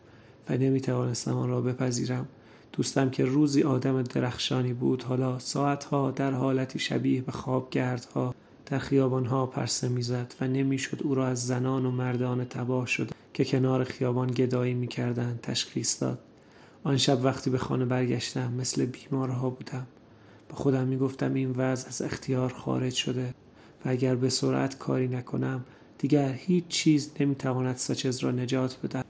و 0.50 0.58
نمی 0.58 0.82
توانستم 0.82 1.38
آن 1.38 1.50
را 1.50 1.62
بپذیرم. 1.62 2.28
دوستم 2.74 3.10
که 3.10 3.25
روزی 3.25 3.63
آدم 3.63 4.02
درخشانی 4.02 4.74
بود 4.74 5.04
حالا 5.04 5.40
ساعتها 5.40 6.12
در 6.12 6.32
حالتی 6.32 6.80
شبیه 6.80 7.22
به 7.22 7.32
خوابگردها 7.32 8.36
در 8.66 8.80
خیابانها 8.80 9.46
پرسه 9.46 9.90
می‌زد 9.90 10.34
و 10.42 10.48
نمی‌شد 10.48 11.02
او 11.04 11.16
را 11.16 11.28
از 11.28 11.48
زنان 11.48 11.86
و 11.86 11.92
مردان 11.92 12.46
تباه 12.46 12.88
شده 12.88 13.13
که 13.34 13.46
کنار 13.46 13.84
خیابان 13.84 14.28
گدایی 14.28 14.74
می‌کردند 14.74 15.40
تشخیص 15.42 16.02
داد. 16.02 16.20
آن 16.84 16.98
شب 16.98 17.24
وقتی 17.24 17.50
به 17.50 17.58
خانه 17.58 17.86
برگشتم 17.86 18.54
مثل 18.54 18.86
بیمارها 18.86 19.50
بودم. 19.50 19.88
با 20.50 20.56
خودم 20.56 20.88
می‌گفتم 20.88 21.34
این 21.34 21.52
وضع 21.52 21.88
از 21.88 22.02
اختیار 22.02 22.54
خارج 22.54 22.94
شده 22.94 23.34
و 23.86 23.90
اگر 23.90 24.16
به 24.16 24.30
سرعت 24.30 24.78
کاری 24.78 25.08
نکنم 25.08 25.66
دیگر 25.98 26.32
هیچ 26.34 26.68
چیز 26.68 27.12
نمی‌تواند 27.20 27.76
ساچز 27.76 28.20
را 28.20 28.32
نجات 28.32 28.78
بده 28.84 29.04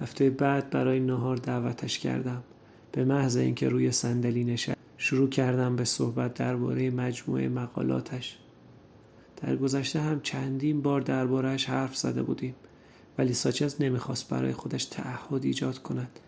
هفته 0.00 0.30
بعد 0.30 0.70
برای 0.70 1.00
نهار 1.00 1.36
دعوتش 1.36 1.98
کردم. 1.98 2.42
به 2.92 3.04
محض 3.04 3.36
اینکه 3.36 3.68
روی 3.68 3.92
صندلی 3.92 4.44
نشست 4.44 4.76
شروع 4.98 5.28
کردم 5.28 5.76
به 5.76 5.84
صحبت 5.84 6.34
درباره 6.34 6.90
مجموعه 6.90 7.48
مقالاتش. 7.48 8.38
در 9.36 9.56
گذشته 9.56 10.00
هم 10.00 10.20
چندین 10.20 10.82
بار 10.82 11.00
دربارهش 11.00 11.64
حرف 11.64 11.96
زده 11.96 12.22
بودیم 12.22 12.54
ولی 13.18 13.34
ساچز 13.34 13.82
نمی‌خواست 13.82 14.28
برای 14.28 14.52
خودش 14.52 14.84
تعهد 14.84 15.44
ایجاد 15.44 15.78
کند. 15.78 16.18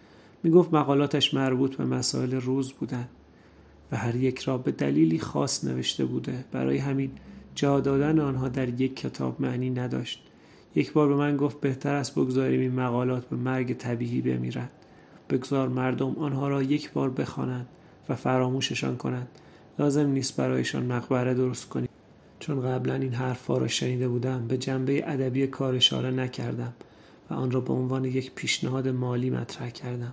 می‌گفت 0.42 0.74
مقالاتش 0.74 1.34
مربوط 1.34 1.76
به 1.76 1.84
مسائل 1.84 2.34
روز 2.34 2.72
بودند. 2.72 3.08
و 3.92 3.96
هر 3.96 4.14
یک 4.14 4.38
را 4.38 4.58
به 4.58 4.72
دلیلی 4.72 5.18
خاص 5.18 5.64
نوشته 5.64 6.04
بوده. 6.04 6.44
برای 6.52 6.78
همین 6.78 7.10
جا 7.54 7.80
دادن 7.80 8.18
آنها 8.18 8.48
در 8.48 8.80
یک 8.80 8.96
کتاب 8.96 9.40
معنی 9.40 9.70
نداشت. 9.70 10.22
یک 10.74 10.92
بار 10.92 11.08
به 11.08 11.14
من 11.14 11.36
گفت 11.36 11.60
بهتر 11.60 11.94
است 11.94 12.14
بگذاریم 12.14 12.60
این 12.60 12.72
مقالات 12.72 13.28
به 13.28 13.36
مرگ 13.36 13.72
طبیعی 13.72 14.20
بمیرند. 14.20 14.70
بگذار 15.30 15.68
مردم 15.68 16.16
آنها 16.16 16.48
را 16.48 16.62
یک 16.62 16.92
بار 16.92 17.10
بخوانند 17.10 17.66
و 18.08 18.14
فراموششان 18.14 18.96
کنند. 18.96 19.28
لازم 19.78 20.06
نیست 20.06 20.36
برایشان 20.36 20.86
مقبره 20.86 21.34
درست 21.34 21.68
کنیم. 21.68 21.88
چون 22.40 22.60
قبلا 22.60 22.94
این 22.94 23.12
حرفها 23.12 23.58
را 23.58 23.68
شنیده 23.68 24.08
بودم 24.08 24.46
به 24.48 24.58
جنبه 24.58 25.12
ادبی 25.12 25.46
کار 25.46 25.74
اشاره 25.74 26.10
نکردم 26.10 26.72
و 27.30 27.34
آن 27.34 27.50
را 27.50 27.60
به 27.60 27.72
عنوان 27.72 28.04
یک 28.04 28.32
پیشنهاد 28.34 28.88
مالی 28.88 29.30
مطرح 29.30 29.70
کردم. 29.70 30.12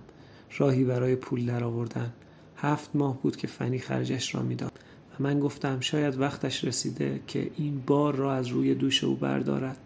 راهی 0.58 0.84
برای 0.84 1.16
پول 1.16 1.46
درآوردن. 1.46 2.12
هفت 2.60 2.90
ماه 2.94 3.22
بود 3.22 3.36
که 3.36 3.46
فنی 3.46 3.78
خرجش 3.78 4.34
را 4.34 4.42
می‌داد. 4.42 4.72
و 5.10 5.22
من 5.22 5.40
گفتم 5.40 5.80
شاید 5.80 6.20
وقتش 6.20 6.64
رسیده 6.64 7.20
که 7.26 7.50
این 7.56 7.82
بار 7.86 8.14
را 8.14 8.34
از 8.34 8.46
روی 8.46 8.74
دوش 8.74 9.04
او 9.04 9.14
بردارد. 9.14 9.76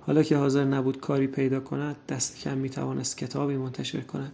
حالا 0.00 0.22
که 0.22 0.36
حاضر 0.36 0.64
نبود 0.64 1.00
کاری 1.00 1.26
پیدا 1.26 1.60
کند 1.60 1.96
دست 2.08 2.38
کم 2.38 2.58
می 2.58 2.70
توانست 2.70 3.18
کتابی 3.18 3.56
منتشر 3.56 4.00
کند. 4.00 4.32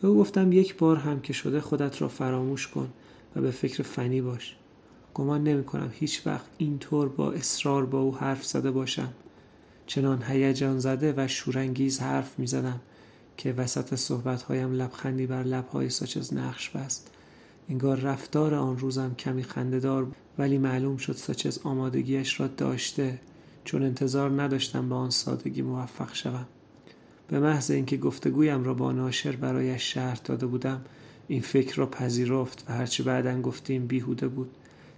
به 0.00 0.08
او 0.08 0.18
گفتم 0.18 0.52
یک 0.52 0.76
بار 0.76 0.96
هم 0.96 1.20
که 1.20 1.32
شده 1.32 1.60
خودت 1.60 2.02
را 2.02 2.08
فراموش 2.08 2.68
کن 2.68 2.88
و 3.36 3.40
به 3.40 3.50
فکر 3.50 3.82
فنی 3.82 4.20
باش. 4.20 4.56
گمان 5.14 5.44
نمی 5.44 5.64
کنم 5.64 5.90
هیچ 5.92 6.26
وقت 6.26 6.46
اینطور 6.58 7.08
با 7.08 7.32
اصرار 7.32 7.86
با 7.86 8.00
او 8.00 8.16
حرف 8.16 8.44
زده 8.44 8.70
باشم. 8.70 9.12
چنان 9.86 10.22
هیجان 10.22 10.78
زده 10.78 11.14
و 11.16 11.28
شورانگیز 11.28 12.00
حرف 12.00 12.38
می 12.38 12.46
زدم 12.46 12.80
که 13.36 13.52
وسط 13.52 13.94
صحبتهایم 13.94 14.72
لبخندی 14.72 15.26
بر 15.26 15.42
لبهای 15.42 15.90
ساچز 15.90 16.34
نقش 16.34 16.70
بست. 16.70 17.10
انگار 17.68 17.96
رفتار 17.96 18.54
آن 18.54 18.78
روزم 18.78 19.14
کمی 19.14 19.42
خندهدار 19.42 20.06
ولی 20.38 20.58
معلوم 20.58 20.96
شد 20.96 21.12
ساچز 21.12 21.58
آمادگیش 21.64 22.40
را 22.40 22.46
داشته 22.46 23.20
چون 23.64 23.82
انتظار 23.82 24.42
نداشتم 24.42 24.88
به 24.88 24.94
آن 24.94 25.10
سادگی 25.10 25.62
موفق 25.62 26.14
شوم. 26.14 26.46
به 27.28 27.40
محض 27.40 27.70
اینکه 27.70 27.96
گفتگویم 27.96 28.64
را 28.64 28.74
با 28.74 28.92
ناشر 28.92 29.36
برایش 29.36 29.94
شهر 29.94 30.20
داده 30.24 30.46
بودم 30.46 30.84
این 31.28 31.40
فکر 31.40 31.76
را 31.76 31.86
پذیرفت 31.86 32.64
و 32.68 32.72
هرچه 32.72 33.02
بعدا 33.02 33.40
گفتیم 33.40 33.86
بیهوده 33.86 34.28
بود. 34.28 34.50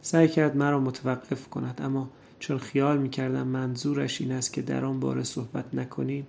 سعی 0.03 0.29
کرد 0.29 0.57
مرا 0.57 0.81
متوقف 0.81 1.49
کند 1.49 1.81
اما 1.85 2.11
چون 2.39 2.59
خیال 2.59 2.99
می‌کردم 2.99 3.47
منظورش 3.47 4.21
این 4.21 4.33
است 4.33 4.53
که 4.53 4.63
در 4.63 4.85
آن 4.85 5.01
باره 5.01 5.23
صحبت 5.23 5.75
نکنیم 5.75 6.27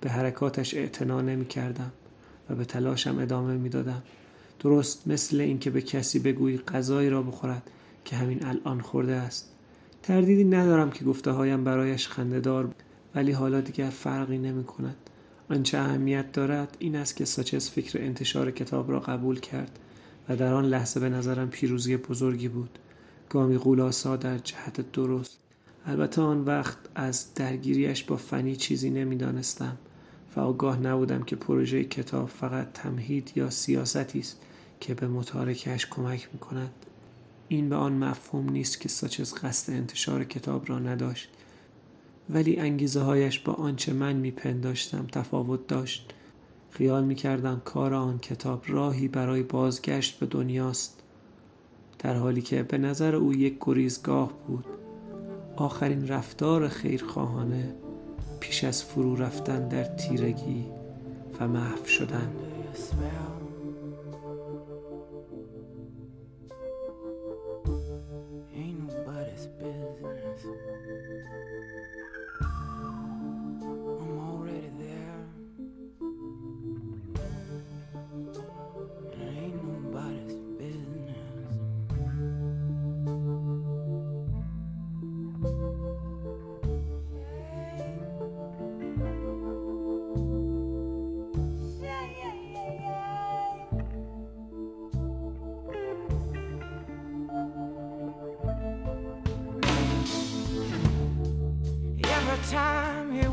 به 0.00 0.10
حرکاتش 0.10 0.74
اعتنا 0.74 1.20
نمی 1.20 1.44
کردم 1.44 1.92
و 2.50 2.54
به 2.54 2.64
تلاشم 2.64 3.18
ادامه 3.18 3.56
می 3.56 3.68
دادم. 3.68 4.02
درست 4.60 5.08
مثل 5.08 5.40
اینکه 5.40 5.70
به 5.70 5.82
کسی 5.82 6.18
بگویی 6.18 6.58
غذایی 6.58 7.10
را 7.10 7.22
بخورد 7.22 7.70
که 8.04 8.16
همین 8.16 8.46
الان 8.46 8.80
خورده 8.80 9.14
است. 9.14 9.52
تردیدی 10.02 10.44
ندارم 10.44 10.90
که 10.90 11.04
گفته 11.04 11.30
هایم 11.30 11.64
برایش 11.64 12.08
خندهدار 12.08 12.70
ولی 13.14 13.32
حالا 13.32 13.60
دیگر 13.60 13.90
فرقی 13.90 14.38
نمی 14.38 14.64
کند 14.64 14.96
آنچه 15.50 15.78
اهمیت 15.78 16.32
دارد 16.32 16.76
این 16.78 16.96
است 16.96 17.16
که 17.16 17.24
ساچز 17.24 17.70
فکر 17.70 17.98
انتشار 18.02 18.50
کتاب 18.50 18.90
را 18.90 19.00
قبول 19.00 19.40
کرد 19.40 19.78
و 20.28 20.36
در 20.36 20.52
آن 20.52 20.64
لحظه 20.64 21.00
به 21.00 21.08
نظرم 21.08 21.50
پیروزی 21.50 21.96
بزرگی 21.96 22.48
بود. 22.48 22.78
گامی 23.30 23.58
غولاسا 23.58 24.16
در 24.16 24.38
جهت 24.38 24.92
درست. 24.92 25.38
البته 25.86 26.22
آن 26.22 26.44
وقت 26.44 26.78
از 26.94 27.34
درگیریش 27.34 28.04
با 28.04 28.16
فنی 28.16 28.56
چیزی 28.56 28.90
نمی‌دانستم. 28.90 29.76
آگاه 30.38 30.80
نبودم 30.80 31.22
که 31.22 31.36
پروژه 31.36 31.84
کتاب 31.84 32.28
فقط 32.28 32.72
تمهید 32.72 33.32
یا 33.36 33.50
سیاستی 33.50 34.18
است 34.18 34.40
که 34.80 34.94
به 34.94 35.08
متارکش 35.08 35.86
کمک 35.86 36.28
می 36.32 36.38
کند. 36.38 36.70
این 37.48 37.68
به 37.68 37.76
آن 37.76 37.92
مفهوم 37.92 38.50
نیست 38.50 38.80
که 38.80 38.88
ساچز 38.88 39.34
قصد 39.34 39.72
انتشار 39.72 40.24
کتاب 40.24 40.68
را 40.68 40.78
نداشت 40.78 41.28
ولی 42.30 42.56
انگیزه 42.56 43.00
هایش 43.00 43.38
با 43.38 43.52
آنچه 43.52 43.92
من 43.92 44.12
میپنداشتم 44.12 45.06
تفاوت 45.12 45.66
داشت 45.66 46.14
خیال 46.70 47.04
می 47.04 47.14
کردم 47.14 47.62
کار 47.64 47.94
آن 47.94 48.18
کتاب 48.18 48.64
راهی 48.66 49.08
برای 49.08 49.42
بازگشت 49.42 50.18
به 50.18 50.26
دنیاست 50.26 51.02
در 51.98 52.14
حالی 52.14 52.42
که 52.42 52.62
به 52.62 52.78
نظر 52.78 53.14
او 53.14 53.34
یک 53.34 53.56
گریزگاه 53.60 54.32
بود 54.46 54.64
آخرین 55.56 56.08
رفتار 56.08 56.68
خیرخواهانه 56.68 57.74
پیش 58.40 58.64
از 58.64 58.84
فرو 58.84 59.16
رفتن 59.16 59.68
در 59.68 59.84
تیرگی 59.84 60.64
و 61.40 61.48
محو 61.48 61.86
شدن. 61.86 62.32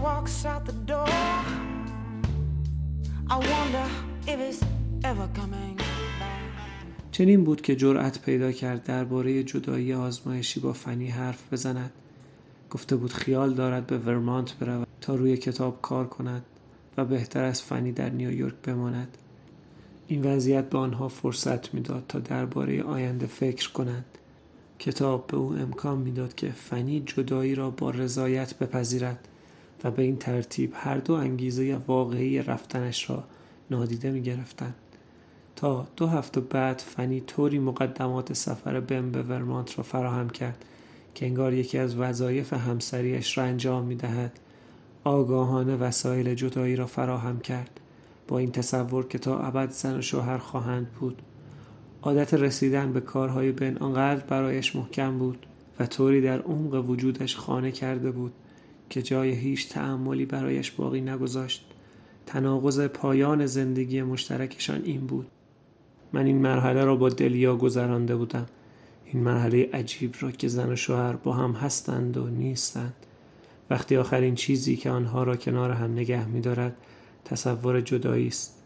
Walks 0.05 0.45
out 0.51 0.63
the 0.69 0.77
door. 0.91 1.09
I 3.33 3.38
wonder 3.53 3.88
if 4.31 4.38
it's 4.47 4.62
ever 5.03 5.27
coming 5.39 5.81
چنین 7.12 7.43
بود 7.43 7.62
که 7.62 7.75
جرأت 7.75 8.21
پیدا 8.21 8.51
کرد 8.51 8.83
درباره 8.83 9.43
جدایی 9.43 9.93
آزمایشی 9.93 10.59
با 10.59 10.74
فنی 10.74 11.07
حرف 11.07 11.53
بزند. 11.53 11.91
گفته 12.69 12.95
بود 12.95 13.13
خیال 13.13 13.53
دارد 13.53 13.88
به 13.88 13.97
ورمانت 13.97 14.53
برود 14.57 14.88
تا 15.01 15.15
روی 15.15 15.38
کتاب 15.38 15.81
کار 15.81 16.07
کند 16.07 16.43
و 16.97 17.05
بهتر 17.05 17.43
از 17.43 17.62
فنی 17.62 17.91
در 17.91 18.09
نیویورک 18.09 18.55
بماند. 18.63 19.17
این 20.07 20.24
وضعیت 20.24 20.69
به 20.69 20.77
آنها 20.77 21.07
فرصت 21.07 21.74
می‌داد 21.74 22.03
تا 22.07 22.19
درباره 22.19 22.83
آینده 22.83 23.25
فکر 23.25 23.71
کنند. 23.71 24.05
کتاب 24.79 25.27
به 25.27 25.38
او 25.38 25.53
امکان 25.53 25.97
می‌داد 25.97 26.35
که 26.35 26.51
فنی 26.51 27.03
جدایی 27.05 27.55
را 27.55 27.69
با 27.69 27.89
رضایت 27.89 28.57
بپذیرد. 28.57 29.27
و 29.85 29.91
به 29.91 30.03
این 30.03 30.17
ترتیب 30.17 30.73
هر 30.75 30.97
دو 30.97 31.13
انگیزه 31.13 31.75
واقعی 31.87 32.41
رفتنش 32.41 33.09
را 33.09 33.23
نادیده 33.71 34.11
می 34.11 34.21
گرفتن. 34.21 34.73
تا 35.55 35.87
دو 35.95 36.07
هفته 36.07 36.41
بعد 36.41 36.79
فنی 36.79 37.21
طوری 37.21 37.59
مقدمات 37.59 38.33
سفر 38.33 38.79
بم 38.79 39.11
به 39.11 39.23
ورمانت 39.23 39.77
را 39.77 39.83
فراهم 39.83 40.29
کرد 40.29 40.65
که 41.15 41.25
انگار 41.25 41.53
یکی 41.53 41.77
از 41.77 41.97
وظایف 41.97 42.53
همسریش 42.53 43.37
را 43.37 43.43
انجام 43.43 43.85
می 43.85 43.95
دهد 43.95 44.39
آگاهانه 45.03 45.75
وسایل 45.75 46.35
جدایی 46.35 46.75
را 46.75 46.85
فراهم 46.85 47.39
کرد 47.39 47.79
با 48.27 48.37
این 48.39 48.51
تصور 48.51 49.07
که 49.07 49.17
تا 49.17 49.39
ابد 49.39 49.69
زن 49.69 49.97
و 49.97 50.01
شوهر 50.01 50.37
خواهند 50.37 50.87
بود 50.99 51.21
عادت 52.01 52.33
رسیدن 52.33 52.93
به 52.93 53.01
کارهای 53.01 53.51
بن 53.51 53.77
آنقدر 53.77 54.25
برایش 54.25 54.75
محکم 54.75 55.17
بود 55.17 55.45
و 55.79 55.85
طوری 55.85 56.21
در 56.21 56.41
عمق 56.41 56.89
وجودش 56.89 57.35
خانه 57.35 57.71
کرده 57.71 58.11
بود 58.11 58.33
که 58.89 59.01
جای 59.01 59.31
هیچ 59.31 59.69
تعملی 59.69 60.25
برایش 60.25 60.71
باقی 60.71 61.01
نگذاشت. 61.01 61.65
تناقض 62.25 62.79
پایان 62.79 63.45
زندگی 63.45 64.01
مشترکشان 64.01 64.81
این 64.83 65.07
بود. 65.07 65.27
من 66.13 66.25
این 66.25 66.37
مرحله 66.37 66.85
را 66.85 66.95
با 66.95 67.09
دلیا 67.09 67.55
گذرانده 67.55 68.15
بودم. 68.15 68.45
این 69.05 69.23
مرحله 69.23 69.69
عجیب 69.73 70.15
را 70.19 70.31
که 70.31 70.47
زن 70.47 70.71
و 70.71 70.75
شوهر 70.75 71.13
با 71.13 71.33
هم 71.33 71.51
هستند 71.51 72.17
و 72.17 72.27
نیستند. 72.27 72.93
وقتی 73.69 73.97
آخرین 73.97 74.35
چیزی 74.35 74.75
که 74.75 74.89
آنها 74.89 75.23
را 75.23 75.35
کنار 75.35 75.71
هم 75.71 75.91
نگه 75.91 76.27
می‌دارد 76.27 76.75
تصور 77.25 77.81
جدایی 77.81 78.27
است. 78.27 78.61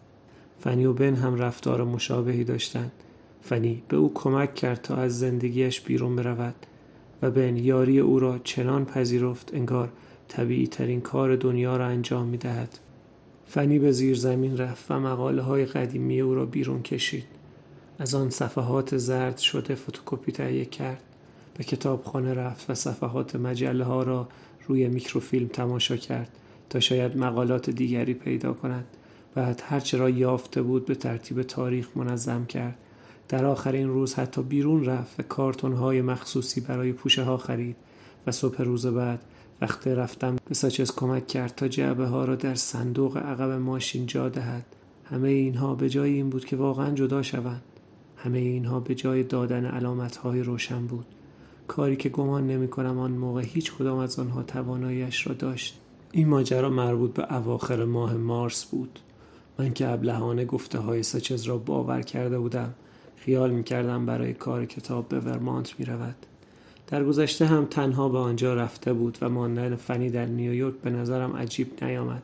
فنی 0.60 0.86
و 0.86 0.94
بن 0.94 1.16
هم 1.16 1.36
رفتار 1.36 1.84
مشابهی 1.84 2.44
داشتند. 2.44 2.92
فنی 3.42 3.84
به 3.88 3.98
او 3.98 4.14
کمک 4.14 4.56
کرد 4.56 4.82
تا 4.82 4.96
از 4.96 5.20
زندگیش 5.20 5.82
بیرون 5.82 6.16
برود. 6.16 6.56
و 7.22 7.32
بن 7.32 7.58
یاری 7.58 8.00
او 8.00 8.20
را 8.20 8.40
چنان 8.44 8.86
پذیرفت 8.86 9.54
انگار 9.54 9.90
طبیعی 10.28 10.68
ترین 10.68 11.02
کار 11.02 11.36
دنیا 11.36 11.78
را 11.78 11.86
انجام 11.86 12.28
می 12.28 12.38
دهد. 12.38 12.80
فنی 13.46 13.80
به 13.80 13.92
زیر 13.92 14.18
زمین 14.18 14.58
رفت 14.58 14.92
و 14.92 15.00
مقاله 15.00 15.42
های 15.42 15.66
قدیمی 15.66 16.22
او 16.22 16.36
را 16.36 16.46
بیرون 16.46 16.82
کشید. 16.82 17.26
از 18.00 18.16
آن 18.16 18.30
صفحات 18.30 18.98
زرد 18.98 19.38
شده 19.38 19.76
فتوکپی 19.76 20.32
تهیه 20.32 20.66
کرد. 20.66 21.04
به 21.58 21.64
کتابخانه 21.64 22.34
رفت 22.34 22.70
و 22.70 22.74
صفحات 22.76 23.36
مجله 23.36 23.84
ها 23.84 24.04
را 24.04 24.28
روی 24.68 24.88
میکروفیلم 24.88 25.48
تماشا 25.48 25.98
کرد 25.98 26.30
تا 26.70 26.80
شاید 26.80 27.18
مقالات 27.18 27.70
دیگری 27.70 28.14
پیدا 28.14 28.54
کند. 28.54 28.86
بعد 29.36 29.64
هرچه 29.66 29.98
را 29.98 30.10
یافته 30.10 30.62
بود 30.62 30.86
به 30.86 30.96
ترتیب 30.96 31.42
تاریخ 31.42 31.88
منظم 31.96 32.46
کرد. 32.46 32.78
در 33.30 33.46
آخرین 33.46 33.90
روز 33.90 34.14
حتی 34.14 34.44
بیرون 34.44 34.86
رفت 34.86 35.20
و 35.20 35.24
کارتون 35.24 35.74
های 35.74 36.02
مخصوصی 36.02 36.62
برای 36.62 36.94
پوشه 36.94 37.24
ها 37.24 37.38
خرید 37.38 37.76
و 38.28 38.32
صبح 38.32 38.62
روز 38.62 38.86
بعد 38.86 39.20
وقتی 39.62 39.90
رفتم 39.90 40.36
به 40.48 40.56
ساچز 40.56 40.92
کمک 40.92 41.28
کرد 41.28 41.56
تا 41.56 41.68
جعبه 41.68 42.06
ها 42.06 42.26
را 42.26 42.36
در 42.36 42.56
صندوق 42.56 43.18
عقب 43.18 43.52
ماشین 43.52 44.06
جا 44.06 44.30
دهد. 44.30 44.66
همه 45.04 45.30
اینها 45.30 45.76
به 45.76 45.90
جای 45.90 46.14
این 46.14 46.30
بود 46.30 46.46
که 46.46 46.56
واقعا 46.56 46.92
جدا 46.92 47.22
شوند. 47.22 47.62
همه 48.18 48.38
اینها 48.38 48.80
به 48.80 48.96
جای 48.96 49.24
دادن 49.24 49.66
علامت 49.66 50.16
های 50.16 50.44
روشن 50.44 50.88
بود. 50.88 51.06
کاری 51.68 51.96
که 51.96 52.10
گمان 52.10 52.48
نمی 52.48 52.68
کنم 52.68 53.00
آن 53.00 53.12
موقع 53.12 53.42
هیچ 53.42 53.74
کدام 53.74 53.98
از 53.98 54.20
آنها 54.20 54.44
تواناییش 54.44 55.28
را 55.28 55.34
داشت. 55.34 55.80
این 56.12 56.28
ماجرا 56.28 56.70
مربوط 56.70 57.14
به 57.14 57.36
اواخر 57.36 57.86
ماه 57.86 58.14
مارس 58.14 58.66
بود. 58.66 59.00
من 59.60 59.74
که 59.74 59.90
ابلهانه 59.90 60.46
گفته 60.46 60.80
های 60.80 61.04
ساچز 61.04 61.44
را 61.44 61.58
باور 61.58 62.02
کرده 62.02 62.40
بودم 62.40 62.74
خیال 63.26 63.52
می 63.52 63.64
کردم 63.64 64.06
برای 64.06 64.34
کار 64.34 64.66
کتاب 64.66 65.08
به 65.08 65.20
ورمانت 65.20 65.80
می 65.80 65.86
رود 65.86 66.16
در 66.88 67.04
گذشته 67.04 67.46
هم 67.46 67.66
تنها 67.66 68.10
به 68.10 68.18
آنجا 68.18 68.54
رفته 68.54 68.94
بود 68.94 69.18
و 69.22 69.30
ماندن 69.30 69.76
فنی 69.76 70.10
در 70.10 70.26
نیویورک 70.26 70.76
به 70.76 70.90
نظرم 70.90 71.36
عجیب 71.36 71.84
نیامد. 71.84 72.24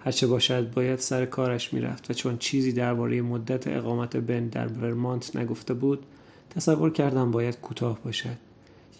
هرچه 0.00 0.26
باشد 0.26 0.70
باید 0.70 0.98
سر 0.98 1.26
کارش 1.26 1.72
می‌رفت 1.72 2.10
و 2.10 2.14
چون 2.14 2.38
چیزی 2.38 2.72
درباره 2.72 3.22
مدت 3.22 3.66
اقامت 3.68 4.16
بن 4.16 4.46
در 4.46 4.68
ورمانت 4.68 5.36
نگفته 5.36 5.74
بود 5.74 6.06
تصور 6.50 6.90
کردم 6.90 7.30
باید 7.30 7.60
کوتاه 7.60 7.98
باشد. 8.04 8.36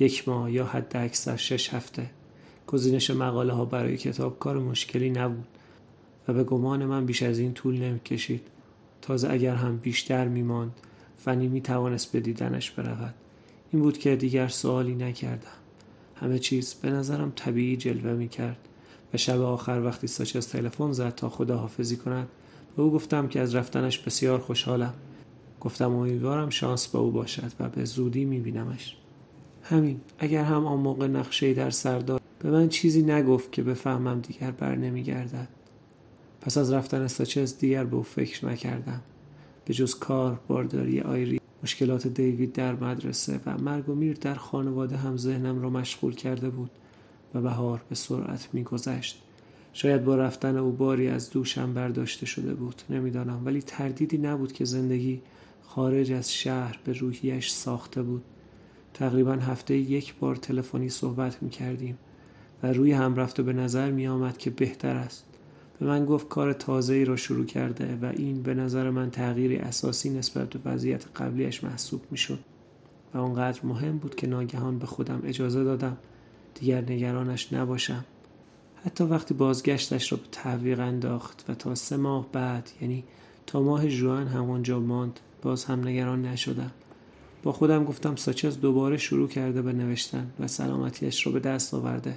یک 0.01 0.29
ماه 0.29 0.53
یا 0.53 0.67
حد 0.67 0.97
اکثر 0.97 1.37
شش 1.37 1.75
هفته. 1.75 2.11
گزینش 2.67 3.11
مقاله 3.11 3.53
ها 3.53 3.65
برای 3.65 3.97
کتاب 3.97 4.39
کار 4.39 4.59
مشکلی 4.59 5.11
نبود 5.11 5.47
و 6.29 6.33
به 6.33 6.45
گمان 6.45 6.85
من 6.85 7.07
بیش 7.07 7.23
از 7.23 7.39
این 7.39 7.53
طول 7.53 7.79
نمی‌کشید. 7.79 8.43
تازه 9.03 9.31
اگر 9.31 9.55
هم 9.55 9.77
بیشتر 9.77 10.29
میماند 10.29 10.73
فنی 11.25 11.49
می 11.49 11.61
توانست 11.61 12.13
به 12.13 12.21
دیدنش 12.21 12.71
برود. 12.71 13.15
این 13.73 13.83
بود 13.83 13.99
که 13.99 14.17
دیگر 14.17 14.49
سوالی 14.49 14.95
نکردم. 14.95 15.49
همه 16.17 16.39
چیز 16.39 16.75
به 16.75 16.91
نظرم 16.91 17.33
طبیعی 17.37 17.77
جلوه 17.77 18.13
می 18.13 18.29
کرد 18.29 18.57
و 19.15 19.17
شب 19.17 19.41
آخر 19.41 19.83
وقتی 19.85 20.07
ساچز 20.07 20.49
تلفن 20.49 20.93
زد 20.93 21.15
تا 21.15 21.29
خداحافظی 21.29 21.97
کند 21.97 22.29
به 22.77 22.83
او 22.83 22.93
گفتم 22.93 23.29
که 23.29 23.41
از 23.41 23.55
رفتنش 23.55 23.99
بسیار 23.99 24.39
خوشحالم. 24.39 24.95
گفتم 25.61 25.95
امیدوارم 25.95 26.51
شانس 26.51 26.89
با 26.89 27.01
او 27.01 27.11
باشد 27.11 27.53
و 27.61 27.69
به 27.69 27.85
زودی 27.85 28.25
می 28.25 28.41
بینمش 28.41 28.97
همین 29.63 30.01
اگر 30.19 30.45
هم 30.45 30.67
آن 30.67 30.79
موقع 30.79 31.07
نقشه 31.07 31.55
در 31.55 31.71
سر 31.71 31.99
داد 31.99 32.21
به 32.39 32.51
من 32.51 32.69
چیزی 32.69 33.03
نگفت 33.03 33.53
که 33.53 33.63
بفهمم 33.63 34.21
دیگر 34.21 34.51
بر 34.51 34.75
نمی 34.75 35.03
گردد. 35.03 35.49
پس 36.41 36.59
از 36.59 36.73
رفتن 36.73 37.07
ساچز 37.07 37.59
دیگر 37.59 37.85
به 37.85 37.97
او 37.97 38.03
فکر 38.03 38.47
نکردم. 38.47 39.01
به 39.65 39.75
جز 39.75 39.95
کار 39.95 40.41
بارداری 40.49 41.01
آیری 41.01 41.41
مشکلات 41.63 42.07
دیوید 42.07 42.53
در 42.53 42.75
مدرسه 42.75 43.41
و 43.47 43.59
مرگ 43.59 43.89
و 43.89 43.95
میر 43.95 44.17
در 44.17 44.35
خانواده 44.35 44.97
هم 44.97 45.17
ذهنم 45.17 45.63
را 45.63 45.71
مشغول 45.71 46.15
کرده 46.15 46.51
بود 46.51 46.71
و 47.35 47.41
بهار 47.41 47.83
به 47.89 47.95
سرعت 47.95 48.49
میگذشت. 48.53 49.23
شاید 49.73 50.05
با 50.05 50.17
رفتن 50.17 50.57
او 50.57 50.73
باری 50.73 51.09
از 51.09 51.31
دوشم 51.31 51.75
برداشته 51.75 52.27
شده 52.27 52.55
بود 52.55 52.83
نمی‌دانم 52.91 53.43
ولی 53.45 53.63
تردیدی 53.63 54.19
نبود 54.19 54.53
که 54.53 54.65
زندگی 54.65 55.21
خارج 55.63 56.13
از 56.13 56.33
شهر 56.33 56.79
به 56.85 56.93
روحیش 56.93 57.51
ساخته 57.51 58.03
بود. 58.03 58.23
تقریبا 58.95 59.33
هفته 59.33 59.77
یک 59.77 60.15
بار 60.15 60.37
تلفنی 60.37 60.89
صحبت 60.89 61.43
می 61.43 61.51
کردیم 61.51 61.99
و 62.63 62.73
روی 62.73 62.93
هم 62.93 63.17
رفته 63.17 63.43
به 63.43 63.53
نظر 63.53 63.91
می 63.91 64.07
آمد 64.07 64.39
که 64.39 64.51
بهتر 64.51 64.97
است. 64.97 65.25
به 65.81 65.87
من 65.87 66.05
گفت 66.05 66.29
کار 66.29 66.53
تازه 66.53 66.95
ای 66.95 67.05
را 67.05 67.17
شروع 67.17 67.47
کرده 67.47 67.99
و 68.03 68.13
این 68.17 68.43
به 68.43 68.55
نظر 68.55 68.91
من 68.91 69.11
تغییری 69.11 69.57
اساسی 69.57 70.11
نسبت 70.11 70.51
به 70.51 70.71
وضعیت 70.71 71.05
قبلیش 71.17 71.65
محسوب 71.65 72.03
می 72.11 72.19
شد 72.19 72.39
و 73.15 73.19
آنقدر 73.19 73.61
مهم 73.65 73.99
بود 73.99 74.15
که 74.15 74.27
ناگهان 74.27 74.79
به 74.79 74.87
خودم 74.87 75.23
اجازه 75.25 75.65
دادم 75.65 75.97
دیگر 76.55 76.81
نگرانش 76.81 77.53
نباشم. 77.53 78.05
حتی 78.85 79.05
وقتی 79.05 79.35
بازگشتش 79.35 80.13
را 80.13 80.19
به 80.19 80.25
تعویق 80.33 80.81
انداخت 80.81 81.45
و 81.49 81.55
تا 81.55 81.75
سه 81.75 81.97
ماه 81.97 82.27
بعد 82.33 82.71
یعنی 82.81 83.05
تا 83.47 83.63
ماه 83.63 83.89
جوان 83.89 84.27
همانجا 84.27 84.81
ماند 84.81 85.21
باز 85.43 85.65
هم 85.65 85.89
نگران 85.89 86.25
نشدم. 86.25 86.71
با 87.43 87.53
خودم 87.53 87.85
گفتم 87.85 88.17
ساچز 88.17 88.61
دوباره 88.61 88.97
شروع 88.97 89.29
کرده 89.29 89.63
به 89.63 89.73
نوشتن 89.73 90.31
و 90.41 90.49
سلامتیش 90.49 91.27
را 91.27 91.33
به 91.33 91.41
دست 91.41 91.75
آورده. 91.75 92.17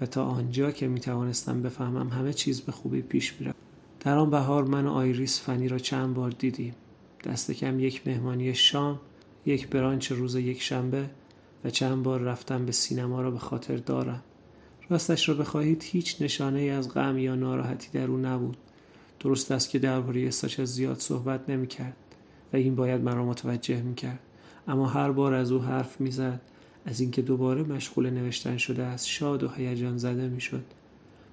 و 0.00 0.06
تا 0.06 0.24
آنجا 0.24 0.70
که 0.70 0.88
می 0.88 1.00
توانستم 1.00 1.62
بفهمم 1.62 2.08
همه 2.08 2.32
چیز 2.32 2.60
به 2.60 2.72
خوبی 2.72 3.02
پیش 3.02 3.40
می 3.40 3.52
در 4.00 4.18
آن 4.18 4.30
بهار 4.30 4.64
من 4.64 4.86
و 4.86 4.90
آیریس 4.90 5.40
فنی 5.40 5.68
را 5.68 5.78
چند 5.78 6.14
بار 6.14 6.30
دیدیم. 6.30 6.74
دست 7.24 7.50
کم 7.50 7.80
یک 7.80 8.06
مهمانی 8.06 8.54
شام 8.54 9.00
یک 9.46 9.68
برانچ 9.68 10.12
روز 10.12 10.34
یک 10.34 10.62
شنبه 10.62 11.10
و 11.64 11.70
چند 11.70 12.02
بار 12.02 12.20
رفتم 12.20 12.66
به 12.66 12.72
سینما 12.72 13.22
را 13.22 13.30
به 13.30 13.38
خاطر 13.38 13.76
دارم. 13.76 14.22
راستش 14.90 15.28
را 15.28 15.34
بخواهید 15.34 15.82
هیچ 15.82 16.22
نشانه 16.22 16.58
ای 16.58 16.70
از 16.70 16.94
غم 16.94 17.18
یا 17.18 17.34
ناراحتی 17.34 17.88
در 17.92 18.06
او 18.06 18.16
نبود. 18.16 18.56
درست 19.20 19.52
است 19.52 19.70
که 19.70 19.78
درباره 19.78 20.30
ساچ 20.30 20.60
زیاد 20.60 20.98
صحبت 20.98 21.50
نمی 21.50 21.66
کرد 21.66 21.96
و 22.52 22.56
این 22.56 22.74
باید 22.74 23.02
مرا 23.02 23.24
متوجه 23.24 23.82
می 23.82 23.94
کرد 23.94 24.20
اما 24.68 24.86
هر 24.86 25.12
بار 25.12 25.34
از 25.34 25.52
او 25.52 25.62
حرف 25.62 26.00
می‌زد 26.00 26.40
از 26.88 27.00
اینکه 27.00 27.22
دوباره 27.22 27.62
مشغول 27.62 28.10
نوشتن 28.10 28.56
شده 28.56 28.82
است 28.82 29.06
شاد 29.06 29.42
و 29.42 29.48
هیجان 29.48 29.98
زده 29.98 30.28
می‌شد 30.28 30.64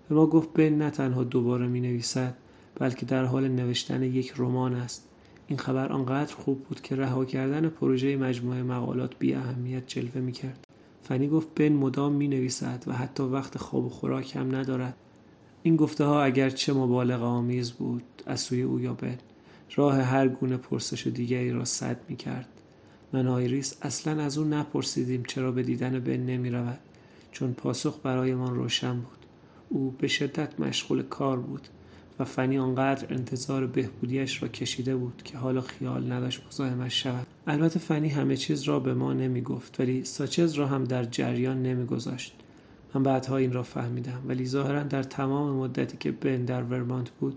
به 0.10 0.16
ما 0.16 0.28
گفت 0.28 0.54
بن 0.54 0.70
نه 0.70 0.90
تنها 0.90 1.24
دوباره 1.24 1.68
می 1.68 1.82
نویسد 1.82 2.34
بلکه 2.80 3.06
در 3.06 3.26
حال 3.26 3.48
نوشتن 3.48 4.04
یک 4.04 4.34
رمان 4.38 4.74
است 4.74 5.08
این 5.48 5.60
خبر 5.60 5.92
آنقدر 5.92 6.36
خوب 6.36 6.64
بود 6.64 6.82
که 6.82 6.96
رها 6.96 7.26
کردن 7.26 7.70
پروژه 7.70 8.18
مجموعه 8.18 8.64
مقالات 8.64 9.12
بی 9.20 9.34
اهمیت 9.34 9.88
جلوه 9.88 10.22
می 10.22 10.32
کرد. 10.32 10.68
فنی 11.04 11.28
گفت 11.28 11.48
بن 11.56 11.74
مدام 11.74 12.14
می 12.14 12.28
نویسد 12.28 12.84
و 12.88 12.94
حتی 12.94 13.24
وقت 13.24 13.58
خواب 13.58 13.86
و 13.86 13.90
خوراک 13.90 14.36
هم 14.36 14.56
ندارد. 14.56 14.96
این 15.64 15.76
گفته 15.76 16.06
ها 16.06 16.24
اگر 16.24 16.50
چه 16.50 16.74
مبالغ 16.74 17.24
آمیز 17.24 17.72
بود 17.72 18.04
از 18.26 18.40
سوی 18.40 18.62
او 18.62 18.80
یا 18.80 18.94
بن 18.94 19.18
راه 19.76 20.02
هر 20.02 20.28
گونه 20.28 20.58
پرسش 20.58 21.08
دیگری 21.08 21.52
را 21.52 21.66
صد 21.66 21.98
می 22.10 22.16
کرد. 22.16 22.48
من 23.14 23.28
آیریس 23.28 23.76
اصلا 23.82 24.24
از 24.24 24.38
او 24.38 24.44
نپرسیدیم 24.44 25.24
چرا 25.28 25.52
به 25.52 25.64
دیدن 25.64 26.00
بن 26.00 26.18
نمی 26.18 26.50
رود 26.50 26.80
چون 27.32 27.54
پاسخ 27.54 28.00
برایمان 28.04 28.56
روشن 28.56 28.94
بود. 28.94 29.18
او 29.70 29.96
به 30.00 30.08
شدت 30.08 30.60
مشغول 30.60 31.02
کار 31.02 31.40
بود 31.40 31.68
و 32.20 32.26
فنی 32.26 32.58
آنقدر 32.58 33.14
انتظار 33.14 33.68
بهبودیش 33.68 34.44
را 34.44 34.48
کشیده 34.48 34.96
بود 34.96 35.22
که 35.24 35.38
حالا 35.38 35.62
خیال 35.62 36.12
نداشت 36.12 36.42
مزاحمش 36.48 37.04
شود. 37.04 37.28
البته 37.48 37.80
فنی 37.80 38.10
همه 38.10 38.38
چیز 38.38 38.64
را 38.64 38.80
به 38.80 38.94
ما 38.94 39.14
نمی 39.14 39.42
گفت 39.42 39.80
ولی 39.80 40.04
ساچز 40.04 40.54
را 40.54 40.68
هم 40.68 40.84
در 40.84 41.04
جریان 41.04 41.64
نمی 41.64 41.86
گذاشت 41.86 42.36
من 42.94 43.04
بعدها 43.04 43.38
این 43.38 43.54
را 43.54 43.64
فهمیدم 43.64 44.22
ولی 44.28 44.46
ظاهرا 44.46 44.84
در 44.84 45.04
تمام 45.04 45.56
مدتی 45.56 45.98
که 45.98 46.12
بن 46.12 46.46
در 46.46 46.64
ورمانت 46.64 47.10
بود 47.10 47.36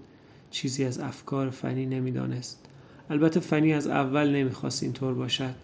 چیزی 0.51 0.85
از 0.85 0.99
افکار 0.99 1.51
فنی 1.51 1.87
نمی‌دانست. 1.87 2.68
البته 3.11 3.41
فنی 3.41 3.73
از 3.73 3.87
اول 3.87 4.31
نمی‌خواست 4.31 4.83
اینطور 4.83 5.15
باشد. 5.15 5.55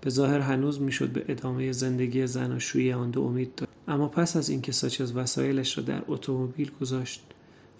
به 0.00 0.10
ظاهر 0.10 0.40
هنوز 0.40 0.80
می‌شد 0.80 1.08
به 1.08 1.24
ادامه 1.28 1.72
زندگی 1.72 2.26
زناشویی 2.26 2.92
آن 2.92 3.10
دو 3.10 3.22
امید 3.22 3.54
داشت 3.54 3.72
اما 3.88 4.08
پس 4.08 4.36
از 4.36 4.48
اینکه 4.48 4.72
ساچز 4.72 5.12
وسایلش 5.12 5.78
را 5.78 5.84
در 5.84 6.02
اتومبیل 6.08 6.70
گذاشت 6.80 7.22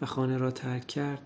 و 0.00 0.06
خانه 0.06 0.38
را 0.38 0.50
ترک 0.50 0.86
کرد 0.86 1.22